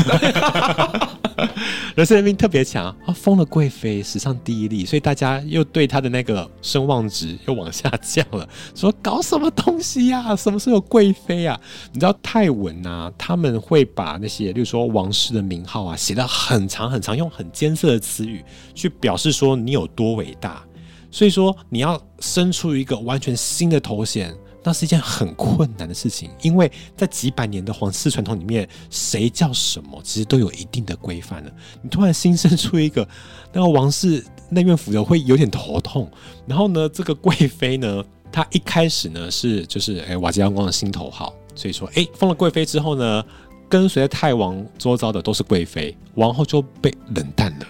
[1.94, 8.46] 人事任命特别强啊， 封了贵妃，史上第一例，所以大家又对他的那个声望值又往下降了。
[8.74, 11.58] 说搞什么东西呀、什么时候有贵妃啊？
[11.92, 20.62] 你知道泰文啊，他们会把那些，例如说王室的名号啊，写得很长很长，用很艰涩的词语去表示说你有多伟大。
[21.10, 24.34] 所以说你要生出一个完全新的头衔。
[24.66, 31.52] 那是一件很困难的事情，因为在几百年的皇室传统里面，谁叫什么其实都有一定的规范了。
[31.80, 33.08] 你突然新生出一个
[33.52, 36.10] 那个王室内院府的，会有点头痛。
[36.48, 43.24] 然后呢，这个贵妃呢，她一开始呢是就是哎瓦吉阳光的心头好，所以说哎封了贵妃之后呢，
[43.68, 47.66] 跟随着太王周遭的都是贵妃，王后就被冷淡了。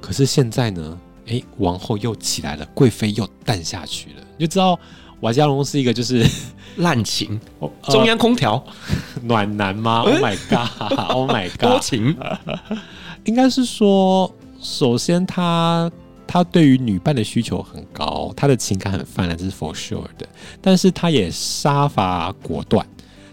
[0.00, 4.80] 可是现在呢，哎王后又起来了，贵妃又淡下去了，你就知道。
[5.22, 6.24] 瓦加龙是一个就是
[6.78, 7.40] 滥情，
[7.90, 10.02] 中央空调、呃、暖男吗？
[10.06, 11.60] Oh my god！Oh my god！
[11.60, 12.16] 多情，
[13.24, 15.90] 应该是说，首先他
[16.26, 20.26] 他对于女伴的需求很高，他的情感很泛滥，这是 for sure 的。
[20.60, 22.84] 但是他也杀伐果断，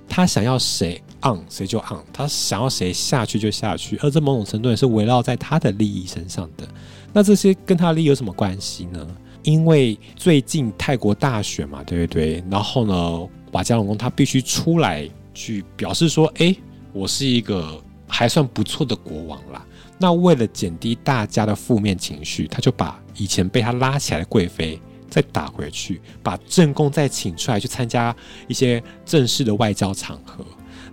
[0.08, 6.68] 他想要谁 on 谁就 on，他想要谁下去就下去，而这某种程度也是围绕在他的利益身上的。
[7.14, 9.08] 那这些跟他的利益有什么关系呢？
[9.44, 12.44] 因为最近泰国大选嘛，对不对？
[12.52, 16.56] 然后呢，瓦加隆功他必须出来去表示说：“哎，
[16.92, 19.66] 我是一个还算不错的国王啦。”
[19.98, 28.16] 那为了减低大家的负面情绪，他就把以前被他拉起来的贵妃再打回去，把正宫再请出来去参加
[28.48, 30.46] 一些正式的外交场合。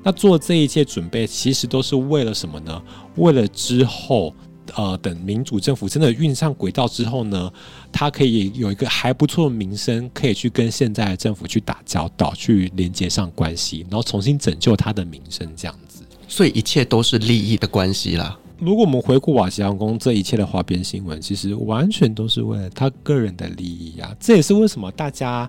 [0.03, 2.83] 那做这一切准备，其实都是为了什么呢？
[3.17, 4.33] 为了之后。
[4.75, 7.53] 呃，等民主政府真的运上轨道之后呢，
[7.93, 16.03] 他可以有一个还不错的名声，可以去跟现在的政府去打交道，去连接上关系，然后重新拯救他的名声，这样子。
[16.29, 18.37] 所以一切都是利益的关系啦。
[18.59, 24.17] 如果我们回顾瓦吉良宫这一切的花边新闻，其实完全都是为了他个人的利益啊。
[24.19, 25.49] 这也是为什么大家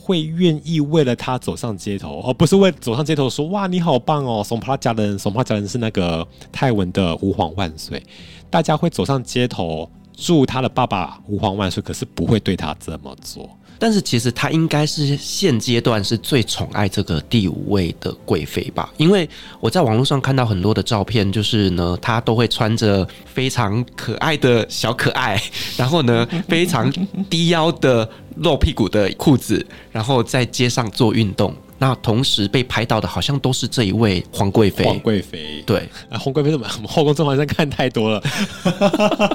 [0.00, 8.02] 会愿意为了他走上街头，而不是为走上街头说哇你好棒哦，怂怕家人，怂怕家人是那个泰文的吾皇万岁。
[8.48, 13.48] 大家会走上街头祝他的爸爸吾皇万岁，可是不会对他这么做。
[13.80, 18.92] 但是其实她应该是现阶段是最宠爱这个第五位的贵妃吧？
[18.98, 25.42] 因为我在网络上看到很多的照片，就是呢，她都会穿着非常可爱的小可爱，
[25.78, 26.92] 然后呢，非常
[27.30, 31.52] 低腰的露屁股的裤子，然后在街上做运动。
[31.82, 34.84] 那同时被拍到的，好像都是这一位皇贵妃。
[34.84, 36.66] 皇贵妃，对，啊，皇贵妃怎么？
[36.76, 38.22] 我们后宫甄嬛传看太多了。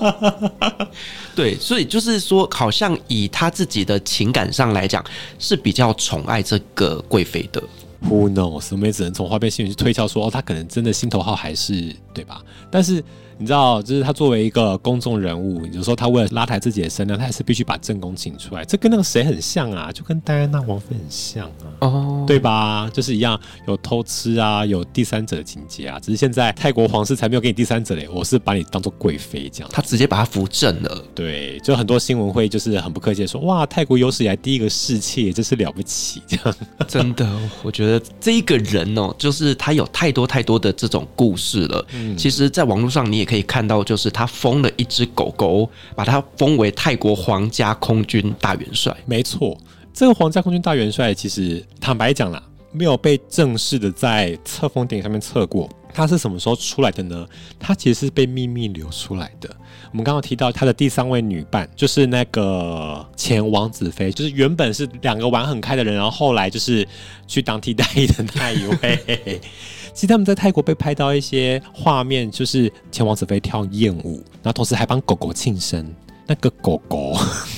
[1.36, 5.04] 对，所以就是说，好像以他自己的情感上来讲，
[5.40, 7.60] 是比较宠爱这个贵妃的。
[8.08, 8.68] Who knows？
[8.72, 12.42] 我们也只能从花边新闻去推敲说，哦，他可能真的心头好，还是对吧？
[12.70, 13.04] 但是。
[13.38, 18.63] 你知道，就是他作为一个公众人物，有时候他为了拉抬自己的声量，他还是必须把正宫请出来。
[18.63, 22.89] 这跟那个谁很像啊，就跟戴安娜王妃很像啊，哦，对吧？
[22.93, 26.00] 就是一样有偷吃啊，有第三者的情节啊。
[26.00, 29.69] 只是现在泰国皇室才没有给你第三者嘞，我是把你当做贵妃这样。
[29.74, 31.04] 他直接把他扶正了。
[31.13, 36.56] 对，就很多新闻会就是很不客气的说，哇，泰国有史以来第一个侍妾，真是了不起这样。
[36.88, 37.30] 真的，
[37.63, 41.86] 我觉得这一个人哦，就是他有太多太多的这种故事了。
[41.93, 43.25] 嗯，其实，在网络上你也。
[43.26, 48.96] 可以看到，就是他封了一只狗狗，把它封为泰国皇家空军大元帅。
[49.06, 49.58] 没错，
[49.94, 55.70] 这个皇家空军大元帅，其实坦白讲啦，没有被正式的在册封典礼上面测过。
[55.94, 57.26] 他是什么时候出来的呢？
[57.58, 59.50] 他其实是被秘密流出来的。
[59.92, 66.86] 我们刚刚提到他的第三位女伴，就是那个前王子妃，就是原本是两个玩很开的人，然后后来就是
[67.26, 69.42] 去当替代役的那一位。
[69.96, 75.92] 其实他们在泰国被拍到一些画面，就是前王子妃跳艳舞，然后同时还帮狗狗庆生。
[76.28, 77.16] 那个狗狗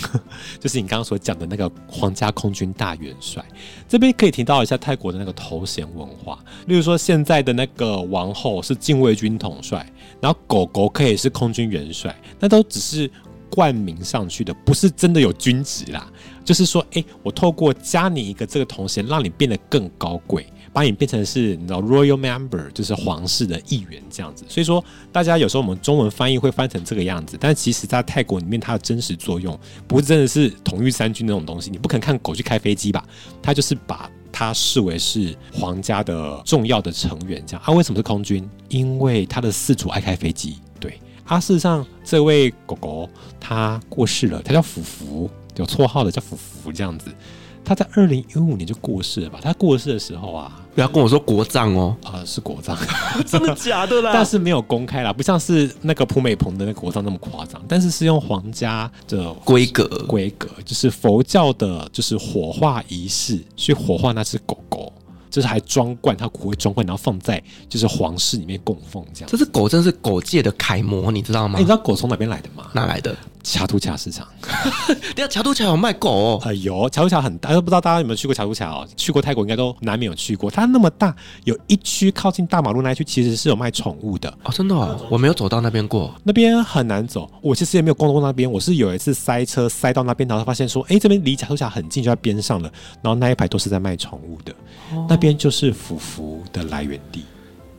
[0.60, 3.42] 就是你刚刚所讲的那个皇家空军大元帅。
[3.88, 13.10] 这边可以提到一下泰国的那个头衔文化，例如说现在的那个王后是禁卫军统帅，然后狗狗可以是空军元帅，那都只是
[13.50, 16.06] 冠名上去的，不是真的有军职啦。
[16.44, 20.46] 就是说，哎，我透过加你一个这个头衔，让你变得更高贵。
[20.78, 24.46] 把你变成是你知道 royal member，就是皇室的一员这样子。
[24.48, 31.72] 所以说，大家有时候我们中文翻译会翻成这个样子，但其实在泰国里面，它的真实作用不是真的是统御三军那种东西。
[31.72, 33.04] 你不可能看狗去开飞机吧？
[33.42, 37.64] 它就是把它视为是皇家的重要的成员这样。
[37.66, 38.48] 啊，为什么是空军？
[38.70, 40.60] 因为他的饲主爱开飞机。
[40.80, 43.10] 对，啊，事实上这位狗狗
[43.40, 47.10] 它过世了，它叫福福，有绰号的叫福福这样子。
[47.68, 49.40] 他在二零一五年就过世了吧？
[49.42, 52.78] 他过世的时候啊，不要跟我说国葬哦，啊、呃、是国葬，
[53.28, 54.12] 真的假的啦？
[54.14, 64.94] 但是没有公开啦，不像是那个蒲美蓬的那个国葬那么夸张，但是是用皇家的 规格规格，就是佛教的，就是火化仪式去火化那只狗狗。
[65.30, 69.30] 就是还装罐，它骨灰装罐，然后放在就是皇室里面供奉这样。
[69.30, 71.56] 这只狗真的是狗界的楷模，你知道吗？
[71.56, 72.70] 欸、你知道狗从哪边来的吗？
[72.74, 73.16] 哪来的？
[73.44, 74.28] 卡图恰市场。
[75.16, 76.42] 等下，卡图恰有卖狗、哦？
[76.44, 78.86] 哎呦，卡图恰很大，都不知道大家有没有去过卡图恰哦？
[78.98, 80.52] 去过泰国应该都难免有去过。
[80.52, 84.52] 它那么大，有一区靠近大马路那一区，其实是有卖宠物的哦。
[84.52, 87.30] 真的、哦，我没有走到那边过，那边很难走。
[87.42, 88.52] 我其实也没有逛过那边。
[88.52, 92.70] 我是有一次塞车塞到那边，然后发现说，哎、欸，这边离卡图恰很近，就在边上了。
[93.02, 94.52] 然后那一排都是在卖宠物的，
[94.92, 97.24] 哦、那边就是福福的来源地，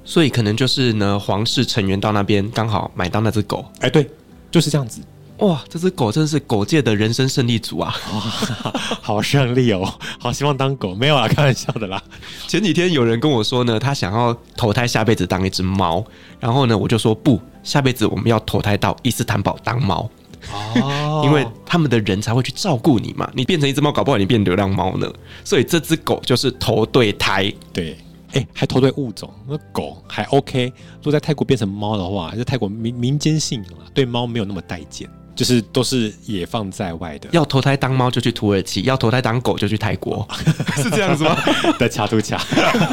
[0.04, 3.64] 所以可能就是呢，皇室成员到那边刚好买到那只狗。
[3.74, 4.10] 哎、欸，对，
[4.50, 5.00] 就是这样子。
[5.38, 7.94] 哇，这只狗真的是狗界的人生胜利组啊！
[8.12, 8.20] 哇，
[9.00, 12.02] 好胜利哦，好希望当狗，没有啊，开玩笑的啦。
[12.48, 16.04] 前几天有人跟我说呢，他想要投胎下辈子当一只猫，
[16.40, 20.10] 然后呢，我就说不，下辈子我们要投胎到伊斯坦堡当猫
[20.52, 25.10] 哦，因为他们的人才会去照顾你嘛，你变成一只猫，搞不好你变流浪猫呢。
[25.44, 27.96] 所以这只狗就是投对胎，对，
[28.32, 30.72] 哎，还投对物种，那狗还 OK。
[30.96, 35.08] 如果在泰国变成猫的话，还是泰国民民间信仰对猫没有那么待见。
[35.38, 40.26] 就是都是野放在外的，要投胎当猫就去土耳其，要投胎当狗就去泰国，
[40.74, 41.36] 是这样子吗？
[41.78, 42.44] 在卡图卡，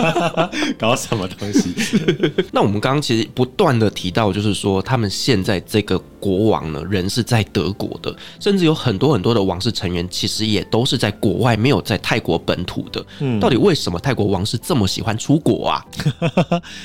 [0.78, 1.74] 搞什么东西？
[2.52, 13.04] 那我们刚刚其实不断的提到，就是说他们现在这个国王呢，人是在德国的，甚至有很多很多的王室成员，其实也都是在国外，没有在泰国本土的。
[13.22, 15.86] 嗯，到底为什么泰国王室这么喜欢出国啊？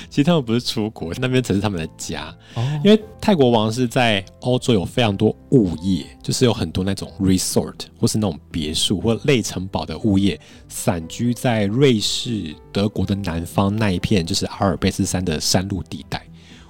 [0.09, 2.35] 其实他们不是出国，那边才是他们的家。
[2.55, 5.37] 哦，因为泰国王室在欧洲有非常多。
[5.51, 16.25] 物业就是有很多那种 resort 或是那种别墅或类城堡的物业，散居在瑞士、德国的南方那一片，就是阿尔卑斯山的山路地带。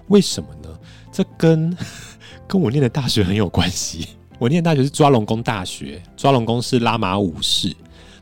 [0.08, 0.78] 为什么呢？
[1.12, 1.76] 这跟
[2.48, 4.08] 跟我念的大学很有关系。
[4.38, 7.74] 我念的大学是抓龙宫大学，抓龙宫是拉玛五世。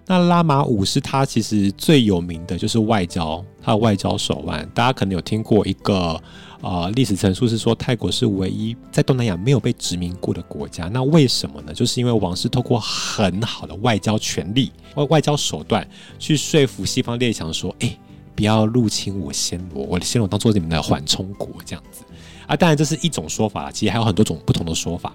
[0.07, 6.21] 那拉玛五世他其实最有名的就是外交，他的外交手腕，大家可能有听过一个。
[6.61, 10.89] 啊，历史陈述是说泰国是唯一在东南亚没有被殖民过的国家。
[10.89, 11.73] 那为什么呢？
[11.73, 17.97] 就是因为王室透过很好的外交权力、外外交手段，去说服西方列强说：“哎，
[18.35, 22.03] 不要入侵我暹罗，我的暹罗当做你们的缓冲国。”这样子
[22.49, 25.15] 啊，当然这是一种说法，其实还有很多种不同的说法。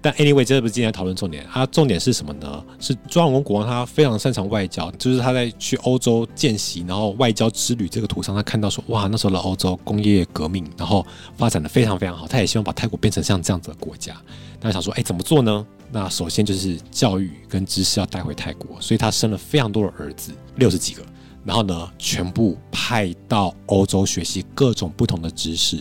[0.00, 1.44] 但 anyway，这不是今天讨论重点。
[1.52, 2.64] 它重点是什么呢？
[2.78, 11.04] 是抓龙功国王，他非常擅长外交，就是他在去欧洲见习，然后外交之旅这个途上，他看到说，哇，那时候的欧洲工业革命，然后
[11.36, 14.14] 发展的非常非常好，他也希望把泰国变成像这样子的国家。
[14.60, 15.66] 那想说，哎，怎么做呢？
[15.90, 21.02] 那首先就是教育跟知识要带回泰国，所以他生了非常多的儿子，六十几个，
[21.44, 25.78] 然后呢，全部派到欧洲学习各种不同的知识，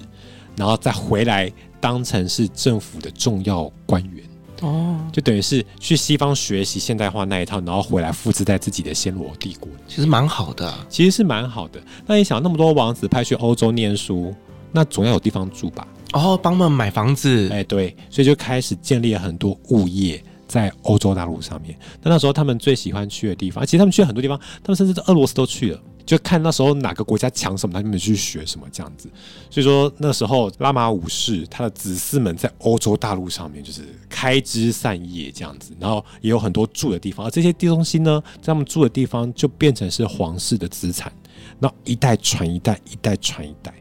[0.55, 1.53] 然后再回来。
[1.79, 4.23] 当成是政府的重要官员
[4.61, 11.79] 哦，就等于是去西方学习现代化那一套，然后回来复制在自己的暹罗帝国，其实蛮好的，其实是蛮好的。
[12.05, 14.33] 那你想，那么多王子派去欧洲念书，
[14.71, 15.87] 那总要有地方住吧？
[16.13, 21.77] 哦，帮忙买房子，哎，对，所以就开始建立了很多物业在欧洲大陆上面。
[22.01, 25.79] 那那时候他们最喜欢去的地方，其实他们去了很多地方，他们甚至在俄罗斯都去了。
[26.07, 29.09] 就看那时候哪个国家强什么，他们去学什么这样子。
[29.49, 41.11] 所以说那时候拉玛五世他的子嗣们在欧洲大陆上面就是开枝散叶这样子，然后也有很多住的地方，而这些地东西呢，在他们住的地方就变成是皇室的资产，
[41.59, 43.73] 那一代传一代，一代传一代。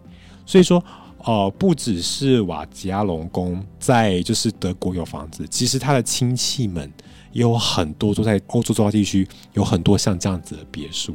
[0.44, 0.82] 所以说，
[1.18, 6.92] 呃，不只是瓦吉阿龙宫在就是德国有房子，其实他的亲戚们
[7.32, 11.14] 也有很多都在欧洲重要地区有很多像这样子的别墅。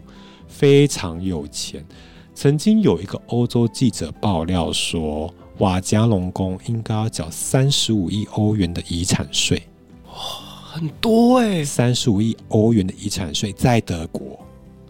[0.51, 1.83] 非常有钱。
[2.35, 9.61] 曾经有一个欧洲记者爆料说，瓦吉阿龙宫应该要缴三十五亿欧元的遗产税，
[10.07, 10.13] 哇，
[10.71, 11.65] 很多哎、欸！
[11.65, 14.39] 三十五亿欧元的遗产税在德国，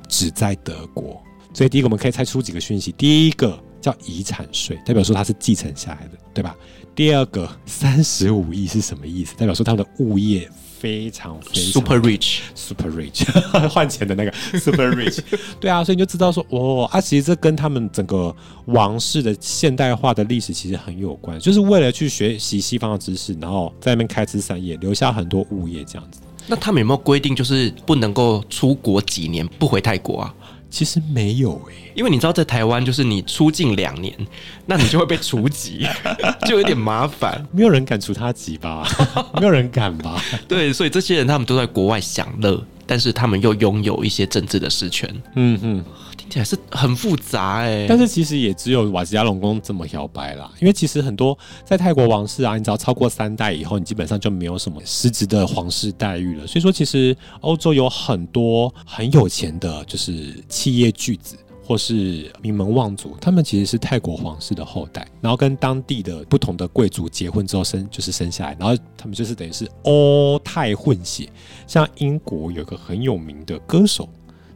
[0.07, 1.21] 只在德国。
[1.53, 6.55] 所以第一个我们可以猜出几个讯息：第一个叫遗产税，代表说它是继承下来的，对吧？
[6.95, 9.35] 第二个三十五亿是什么意思？
[9.35, 10.49] 代表说他们的物业。
[10.81, 13.23] 非常非常 super rich，super rich，
[13.69, 15.19] 换钱的那个 super rich，
[15.59, 18.35] 对啊，所以你就知道说，哦，啊，其实这跟他们整个
[18.65, 26.19] 王室的现代化的历史其实很有关，就是为了去学习西方的知识，然后在那边开枝散叶，留下很多物业这样子。
[26.47, 30.33] 那他们有没有规定，就是不能够出国几年不回泰国啊？
[30.71, 34.15] 其实没有诶、欸，因为你知道，在台湾就是你出境两年，
[34.65, 35.85] 那你就会被除籍，
[36.47, 37.45] 就有点麻烦。
[37.51, 38.87] 没有人敢除他籍吧？
[39.39, 40.19] 没有人敢吧？
[40.47, 42.65] 对，所以这些人他们都在国外享乐。
[42.87, 45.09] 但是他们又拥有一些政治的实权。
[45.37, 45.85] 嗯哼，
[46.31, 56.47] 听起来是很复杂哎、但是其实也只有瓦吉拉隆功这么摇摆啦，因为其实很多在泰国王室啊，你只要超过三代以后，你基本上就没有什么实质的皇室待遇了。
[56.47, 61.35] 所以说，其实欧洲有很多很有钱的，就是企业巨子。
[61.63, 71.29] 或是名门望族，他们其实是泰国皇室的后代，然后跟当地的不同的贵族结婚之后生，就是生下来，然后他们就是等于是欧泰混血。
[71.67, 74.09] 像英国有个很有名的歌手，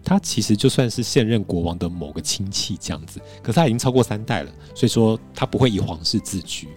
[0.05, 6.67] 他其实就算是现任国王的某个亲戚这样子，可是他已经超过三代了，所以说他不会以皇室自居。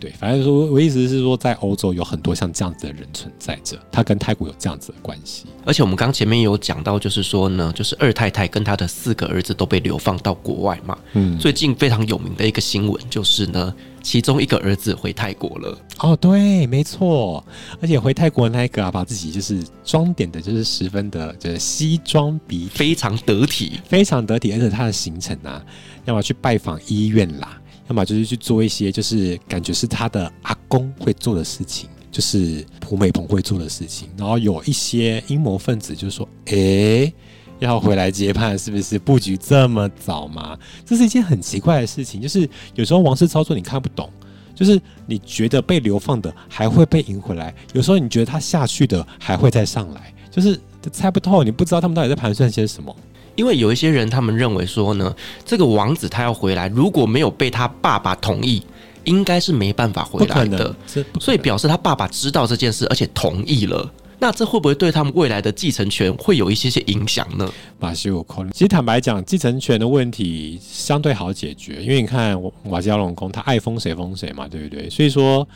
[0.00, 5.46] 对，反正说，我意思是说，在欧洲有很多像这样子的人存在着，他跟泰国有这样子的关系。
[5.64, 10.96] 而且我们刚前面有讲到，就是说呢，就是二太太跟她的四个儿子都被流放到国外嘛。
[11.14, 15.78] 嗯，最近非常有名的一个新闻就是呢，其中一个儿子回泰国了。
[15.98, 17.44] 哦，对，没错，
[17.82, 25.60] 而且回泰国的那一个啊，把自己就是装点的，就是十分的，就是西装笔挺，非常得体，非常得体，而且他的行程啊，
[26.04, 27.60] 要么去拜访医院啦。
[27.88, 34.08] 要么就是去做一些，就是感觉是他的阿公会做的事情，就是朴美蓬会做的事情。
[34.16, 37.12] 然后有一些阴谋分子就说：“诶、
[37.58, 42.20] 要回来接盘，是不是布局这么早吗？”这是一件很奇怪的事情。
[42.20, 44.10] 就是有时候王室操作你看不懂，
[44.54, 50.60] 就是你觉得被流放的还会被赢回来，有时候你觉得他下去的还会再上来，就是
[50.92, 52.94] 猜不透，你不知道他们到底在盘算些什么。
[53.38, 55.14] 因为有一些人，他们认为说呢，
[55.44, 58.60] 这个王子他要回来，如果没有被他爸爸同意，
[59.04, 60.74] 应该是没办法回来的。
[61.20, 63.88] 所以表示他爸爸知道这件事，而且同意了。
[64.18, 67.48] 那这会不会对他们未来的继承权会有一些些影响呢？
[67.78, 68.50] 马修有考虑。
[68.52, 74.90] 其实坦白讲，继承权的问题相对好解决，因为你看瓦吉拉隆功，他爱封谁封谁嘛，对不对？
[74.90, 75.46] 所以说。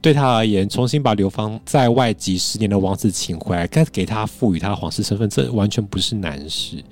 [0.00, 6.82] 对他而言，重新把流放在外几十年的王子请回来，该给他赋予他皇室身份，这完全不是难事。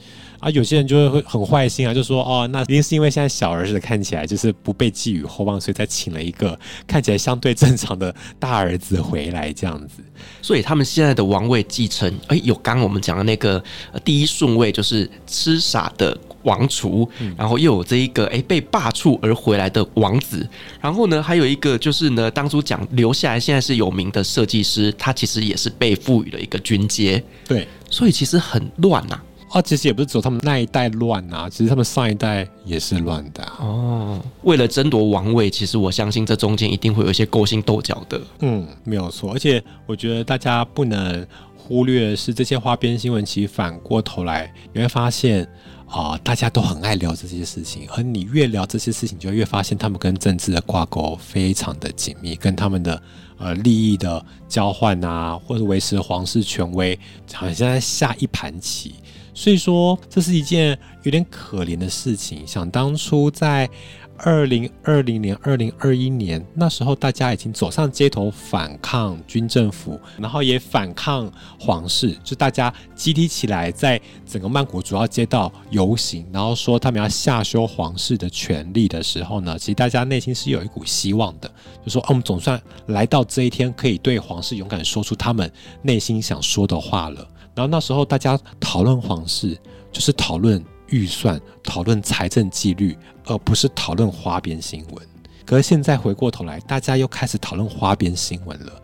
[0.40, 10.02] 啊，有些人就会很坏心啊，就说哦，那一定是因为现在小儿子看起来就是不被寄予厚望，所以才请了一个看起来相对正常的大儿子回来这样子。
[10.42, 13.62] 所以他们现在的王位继承，哎，有刚我们讲的那个
[14.04, 16.18] 第一顺位就是痴傻的。
[16.44, 20.48] 王储，然后又有这一个哎被罢黜而回来的王子，
[20.80, 29.20] 然后呢还有一个就是呢当初讲留下来现在是有名的设计师，他其实也是被赋予了一个军阶，对，所以其实很乱呐。
[29.50, 33.58] 啊，其实也不是只有他们那一代乱呐，其实他们上一代也是乱的啊。
[33.60, 38.20] 哦，为了争夺王位，其实我相信这中间一定会有一些勾心斗角的。
[38.40, 41.24] 嗯，没有错，而且我觉得大家不能
[41.56, 45.48] 忽略的是这些花边新闻，其实反过头来你会发现。
[45.86, 53.02] 啊、大家都很爱聊这些事情，而你越聊这些事情，就越发现他们跟政治的挂钩非常的紧密，跟他们的
[53.38, 56.98] 呃利益的交换啊，或者维持皇室权威，
[57.32, 58.94] 好像在下一盘棋。
[59.34, 62.46] 所以说，这是一件有点可怜的事情。
[62.46, 63.68] 想当初在。
[64.16, 81.50] 二零二零年、二零二一年那时候，大家已经走上街头反抗军政府，然后也反抗皇室，就大家集体起来，在整个曼谷主要街道游行，然后说他们要下修皇室的权力的时候呢，其实大家内心是有一股希望的，
[81.84, 85.50] 就说，哦，我们总算来到这一天，可以对皇室勇敢说出他们
[85.82, 87.28] 内心想说的话了。
[87.54, 89.58] 然后那时候大家讨论皇室，
[89.92, 90.64] 就是讨论。
[90.88, 95.06] 预算讨论财政纪律，而不是讨论花边新闻。
[95.44, 98.82] 可是现在回过头来，大家又开始讨论花边新闻了。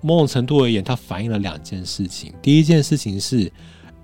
[0.00, 2.34] 某种程度而言，它反映了两件事情。
[2.42, 3.50] 第一件事情是，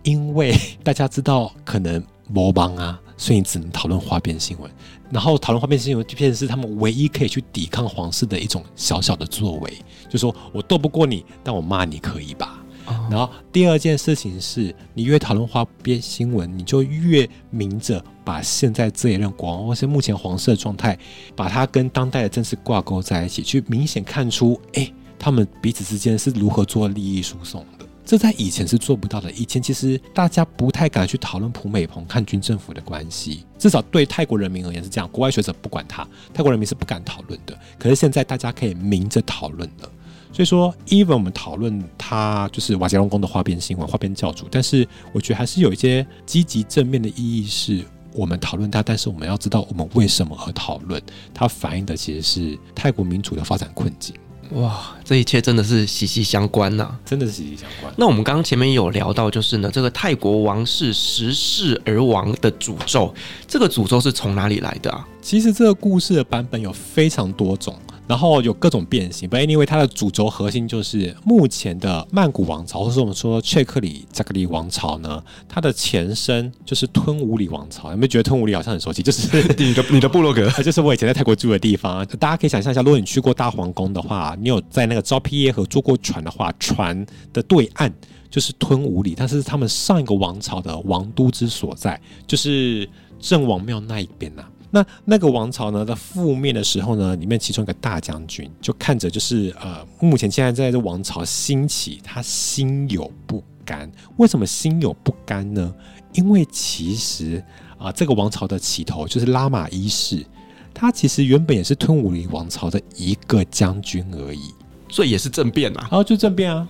[0.03, 4.71] 因为 大家知道可能魔帮啊，所以你只能讨论花边新闻。
[5.11, 9.73] 然后讨论花边新闻，就变成是他们唯一可以去抵抗皇室的一种小小的作为。
[10.09, 12.63] 就说我斗不过你，但我骂你可以吧？
[13.11, 20.99] 然后第二件事情是，你越讨论花边新闻，你就越明着把现在这一任国王或是目前黄色状态，
[21.35, 27.87] 把它跟当代的政治挂钩在一起，去明显看出，哎，他们彼此之间是如何做利益输送的。
[28.05, 29.31] 这在以前是做不到的。
[29.33, 35.07] 以前其实大家不太敢去讨论普美蓬和军政府的关系，至少对泰国人民而言是这样。
[35.13, 37.59] 国外学者不管他，泰国人民是不敢讨论的。
[37.79, 39.91] 可是现在大家可以明着讨论了。
[40.33, 51.03] 所以说，even 我们讨论他就是瓦吉拉隆功的花边新闻、花边教主，但是我觉得还是有一些积极正面的意义，是我们讨论它，但是我们要知道我们为什么而讨论，
[51.35, 54.15] 它反映的其实是泰国民主的发展困境。
[54.53, 57.93] 哇，这一切真的是息息相关呐、啊，真的是息息相关。
[57.99, 63.15] 那我们刚刚前面有聊到，就是呢，这个泰国王室十世而亡的诅咒，
[63.47, 65.07] 这个诅咒是从哪里来的啊？
[65.21, 67.79] 其实这个故事的版本有非常多种。
[68.09, 69.29] 然后有各种变形。
[69.29, 77.91] But anyway，它的主轴核心就是目前的曼谷王朝，或是我们说切克里加克里王朝呢，它的前身就是吞武里王朝。
[77.91, 79.03] 有没有觉得吞武里好像很熟悉？
[79.03, 79.29] 就是
[79.59, 82.05] 你的你的部落格， 就是我以前在泰国住的地方。
[82.19, 87.93] 大家可以想象一下，如果你去过大皇宫的话，你有在那个昭披耶河坐过船的话，船的对岸
[88.31, 92.89] 就是吞武里，但是他们上一个王朝的王都之所在，就是
[93.21, 94.51] 郑王庙那一边呐、啊。
[94.71, 103.91] 那那个王朝呢，在覆灭的时候呢，里面其中一个大将军就看着，就是呃，目前现在在这王朝兴起，他心有不甘。
[104.19, 105.75] 为什么心有不甘呢？
[106.13, 107.43] 因为其实
[107.79, 110.27] 啊、这个王朝的起头就是拉玛一世，
[110.75, 114.53] 他其实原本也是吞武里王朝的一个将军而已。
[114.89, 116.67] 所以也是政变呐，然后就政变啊，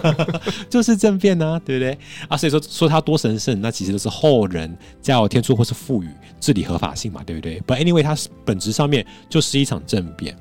[0.70, 1.98] 就是政变啊，对不对
[2.28, 2.36] 啊？
[2.36, 6.08] 所以说说他多神圣，那其实都是后人加有天助或是赋予
[6.40, 10.36] 治理合法性嘛，对不对？But anyway，它本质上面就是一场政变。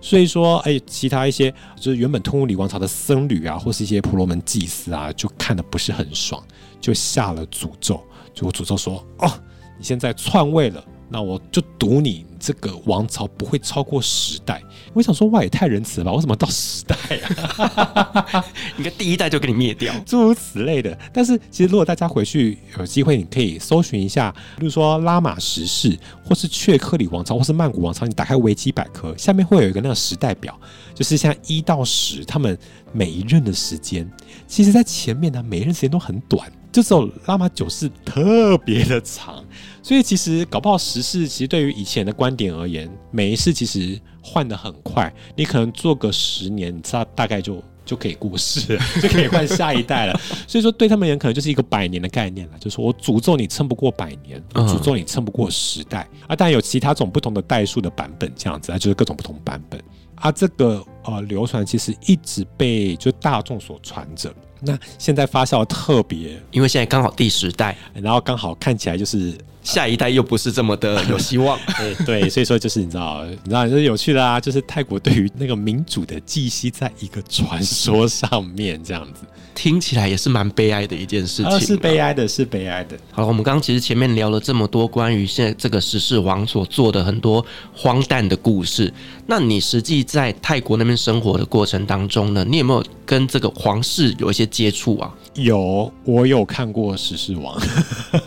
[0.00, 1.50] 所以说，哎，其他一些
[1.80, 6.42] 就是原本通武里王朝的僧侣啊，或是一些婆罗门祭司啊，就看的不是很爽，
[6.80, 8.02] 就下了诅咒，
[8.34, 9.30] 就诅咒说：哦，
[9.78, 10.84] 你现在篡位了。
[11.08, 14.62] 那我就赌你这个王朝不会超过十代。
[14.92, 16.12] 我想说，哇，也太仁慈了吧？
[16.12, 18.44] 为什么到十代啊？
[18.78, 20.96] 应该第一代就给你灭掉，诸如此类的。
[21.12, 28.06] 但是其实，如果大家回去有机会，你可以搜寻一下，比如说拉玛十世，或是雀克里王朝，或是曼谷王朝。
[28.06, 30.58] 你打开维基百科，下面会有一个那个时代表，
[30.94, 32.56] 就是像一到十，他们
[32.92, 34.08] 每一任的时间，
[34.46, 39.44] 其实在前面呢，每一任时间都很短，就只有拉玛九世特别的长。
[39.84, 45.12] 所以其实搞不好时事，其实对于以前的观点而言，每一次其实换的很快。
[45.36, 50.18] 你可能做个十年，你知道大概就就可以过世了， 就可以换下一代了。
[50.48, 52.58] 所以说对他们而言，可能就是一个百年的概念了。
[52.58, 56.08] 就是我诅咒你撑不过百年，我诅咒你撑不过时代。
[56.26, 59.78] 啊，当然有其他种不同的代数的版本，这样子啊，就是各种不同版本。
[60.14, 64.34] 啊，这个呃流传其实一直被就大众所传着。
[64.62, 69.36] 那现在发酵特别，因为现在刚好第十代，然后刚好看起来就是。
[69.64, 71.58] 下一代又不是这么的 有希望，
[72.06, 79.22] 对，所以说就是你知道，你知道就是有趣的啊，就是泰国对于那个民主的寄息，在一个传说上面这样子，
[79.54, 82.96] 听起来也是蛮悲哀的一件事情，是悲哀的，是悲哀的。
[83.10, 87.44] 好了，我们刚刚其实前面聊了这么多关于现在这个十世王所做的很多
[87.74, 88.92] 荒诞的故事，
[89.26, 95.10] 那你实际在泰国那边生活的过程当中呢，你有没有跟这个皇室有一些接触啊？
[95.34, 97.58] 有，我有看过十世王，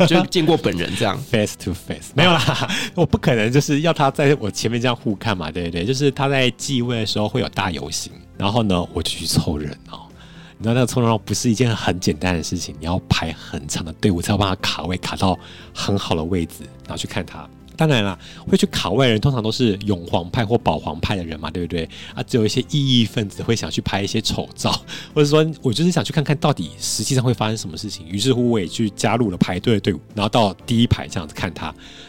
[0.08, 1.18] 就见过本人这样。
[1.30, 5.86] Face to face 没有啦， 我不可能就是要他在我前面这样互看嘛，对对对？
[5.86, 10.08] 就是他在继位的时候会有大游行，然后呢，我就去凑人哦。
[10.58, 15.38] 你知道那个凑人不是一件很简单的事情，你要排很长的队伍才要帮他卡位，卡到
[15.74, 17.48] 很好的位置，然后去看他。
[17.78, 18.18] 当然啦，
[18.50, 21.88] 会去卡外人通常都是拥皇派或保皇派的人嘛，对不对？
[22.14, 24.72] 啊，只有一些异议分子会想去拍一些丑照，
[25.14, 28.06] 或者说我就是想去看看到底实际上会发生什么事情。
[28.10, 31.68] 于是乎，我也去加入了排队的队伍，然后到第一排这样子看他，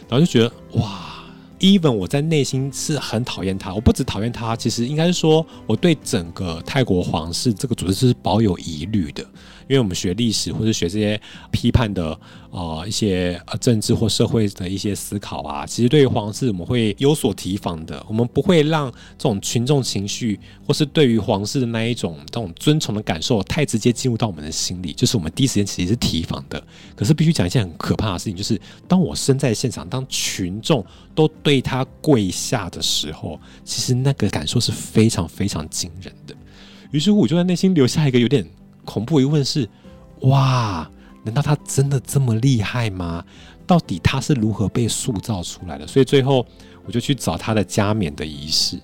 [0.09, 1.23] 然后就觉得哇
[1.59, 3.73] ，even 我在内心是很讨厌他。
[3.73, 9.23] 我不只讨厌他，其实应该是说我对整个泰国皇室这个组织是保有疑虑的。
[9.69, 18.03] 因为我们学历史或者学这些批判的呃一些呃政治或社会的一些思考啊，其实对于皇室我们会有所提防的。
[18.07, 26.61] 我们不会让这种群众情绪或是对于皇室的那一种这种尊崇的感受太直接进入到我们的心里，就是我们第一时间其实是提防的。
[26.95, 36.35] 可是必须讲一件很可怕的事情，就是当我身在现场，当群众都对他跪下的时候，其实那个感受是非常非常惊人的。
[36.89, 38.43] 于是乎，我就在内心留下一个有点。
[38.89, 39.69] 恐怖疑问是：
[40.21, 40.89] 哇，
[41.23, 43.23] 难道他真的这么厉害吗？
[43.67, 45.85] 到底他是如何被塑造出来的？
[45.85, 46.43] 所以最后
[46.85, 48.79] 我就去找他的加冕的仪式，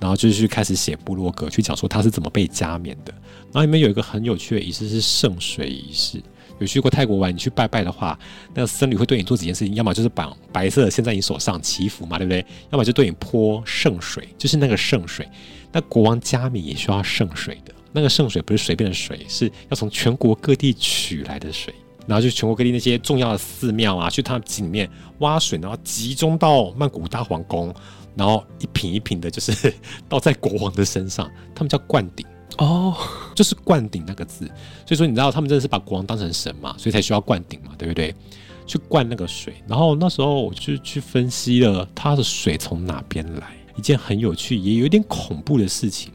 [0.00, 3.14] 然后就去开始写部落格，去讲说他是怎么被加冕的。
[3.52, 6.20] 然后里面有一个很有趣的仪式是圣水仪式。
[6.60, 8.16] 有去过泰国玩，你去拜拜的话，
[8.54, 12.46] 那个僧侣会对你做几件事情，要么就是绑白色的献在你手上祈福嘛，对不对？
[12.70, 15.28] 要么就对你泼圣水，就是那个圣水。
[15.72, 17.73] 那国王加冕也需要圣水的。
[17.94, 21.72] 那个圣水不是随便的水，是要从全国各地取来的水，
[22.08, 24.90] 然后就全国各地那些重要的寺庙啊，去他们井里面
[25.20, 27.72] 挖水，然后集中到曼谷大皇宫，
[28.16, 29.72] 然后一瓶一瓶的，就是
[30.08, 32.26] 倒在国王的身上，他们叫灌顶
[32.58, 32.96] 哦，
[33.34, 34.44] 就是灌顶那个字。
[34.84, 38.12] 所以说你知道他们真的是把国王当成神嘛，所以才需要灌顶嘛，对不对？
[38.66, 46.10] 去灌那个水，然后那时候我就去分析了他的水从哪边来，一件很有趣也有点恐怖的事情。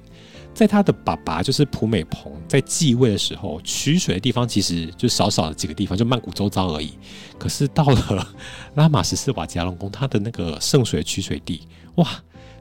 [0.60, 6.95] 在他的爸爸就是普美蓬在继位的时候，取水的地方其实就少少的几个地方，就曼谷周遭而已。
[7.38, 8.28] 可是到了
[8.76, 11.62] 拉玛十四瓦吉亚龙宫，他的那个圣水取水地，
[11.95, 12.05] 哇，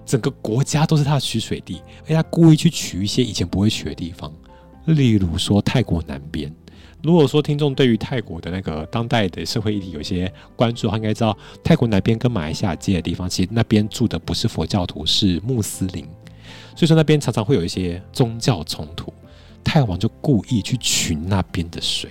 [0.06, 4.32] 整个国家都是他的取水地，而他故意去取一些以前不会取的地方，
[4.84, 6.54] 例如说泰国南边。
[7.02, 16.06] 如果说听众对于泰国的那个当代的社会议题有些关注他，应该知道泰国南边跟马来西亚接的地方，其实那边住的不是佛教徒，是穆斯林，
[16.78, 19.12] 所以说那边常常会有一些宗教冲突。
[19.64, 22.08] 泰王就故意去取那边的水。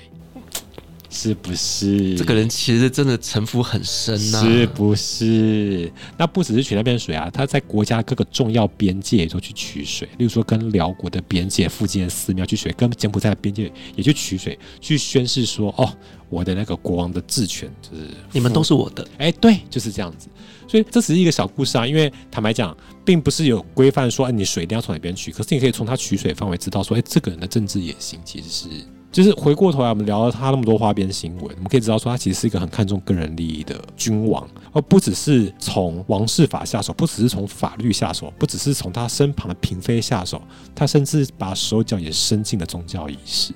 [1.10, 4.42] 是不是这个人其实真的城府很深呐？
[4.44, 5.92] 是不是？
[6.18, 15.92] 那不只是取那边水啊，他在国家各个重要边界也都去取水，例如说跟辽国的边界附近的寺庙取水，跟柬埔寨的边界也去取水，去宣誓说：哦，
[16.30, 18.04] 我的那个国王的治权就是
[18.34, 19.08] 你们都是我的。
[19.18, 20.28] 哎，对，就是这样子。
[20.68, 28.68] 所以这只是一个小故事啊，因为坦白讲，并不是有规范说，哎，你水一定要从哪边取，可是你可以从他取水范围知道说，哎，这个人的政治野心其实是。
[29.10, 40.42] 就是回过头来，我们聊了他那么多花边新闻，我们可以知道说，他其实是一个很看重个人利益的君王，而不只是从王室法下手，不只是从法律下手，不只是从他身旁的嫔妃下手，
[40.76, 43.54] 他甚至把手脚也伸进了宗教仪式。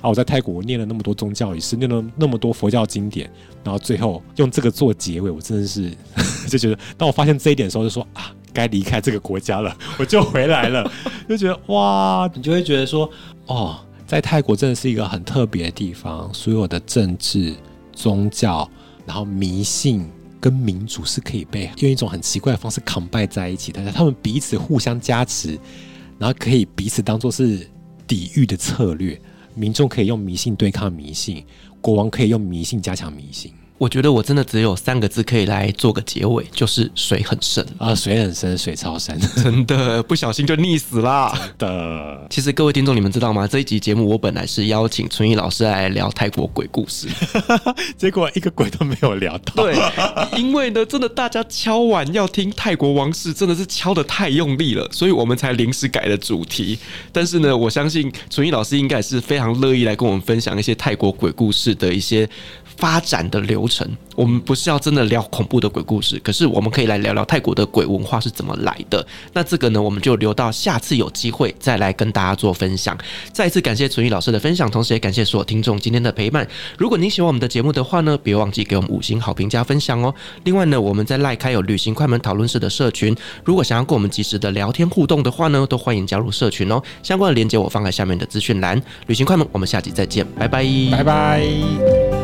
[0.00, 3.28] 啊，我在泰国念了那么多宗教仪式，念了那么多佛教经典，
[3.62, 5.90] 然后最后用这个做结尾，我真的是
[6.48, 10.90] 就觉得，当我发现这一点的时候，就说啊，该离开这个国家了，我就回来了，
[11.28, 13.10] 就觉得哇，你就会觉得说，
[13.46, 13.76] 哦。
[14.14, 17.52] 在泰国真的是一个很特别的地方，所有的政治、
[17.92, 18.70] 宗教，
[19.04, 20.08] 然后迷信
[20.40, 25.58] 跟民主是可以被用一种很奇怪的方式 combine 在一起的，他们彼此互相加持，
[26.16, 27.68] 然后可以彼此当做是
[28.06, 29.20] 抵御的策略。
[29.52, 31.44] 民众可以用迷信对抗迷信，
[31.80, 33.52] 国王可以用迷信加强迷信。
[33.76, 41.32] 我觉得我真的只有三个字可以来做个结尾，就是水很深啊，水很深，水超深， 真的不小心就溺死啦。
[41.58, 43.48] 真的，其实各位听众，你们知道吗？
[43.48, 47.08] 这一集节目我本来是邀请纯一老师来聊泰国鬼故事，
[47.98, 49.64] 结果一个鬼都没有聊到。
[49.64, 49.76] 对，
[50.38, 56.78] 因为呢，真的大家敲碗要听泰国王室，真的是敲的太用力了，所以我们才临时改了主题。
[57.10, 62.28] 但是呢，我相信纯一老师应该是非常乐意来跟我们分享一些泰国鬼故事的一些。
[62.76, 69.04] 发展的流程，我们不是要真的聊恐怖的鬼故事，可是我们可以来聊聊泰国的鬼文化是怎么来的。
[69.32, 72.96] 那这个呢，我们就留到下次有机会再来跟大家做分享。
[73.32, 76.46] 再一次感谢纯玉老师的分享，同时也感谢所有听众今天的陪伴。
[76.78, 80.14] 如果您喜欢我们的节目的话呢，别忘记给我们五星好评加分享哦。
[80.44, 83.14] 另外呢，我们在赖开有旅行快门讨论室的社群，
[83.44, 86.82] 如果想要跟我们及时的聊天互动的话呢，都欢迎加入社群哦。
[87.02, 88.80] 相关的链接我放在下面的资讯栏。
[89.06, 92.23] 旅行快门，我们下集再见，拜拜，拜拜。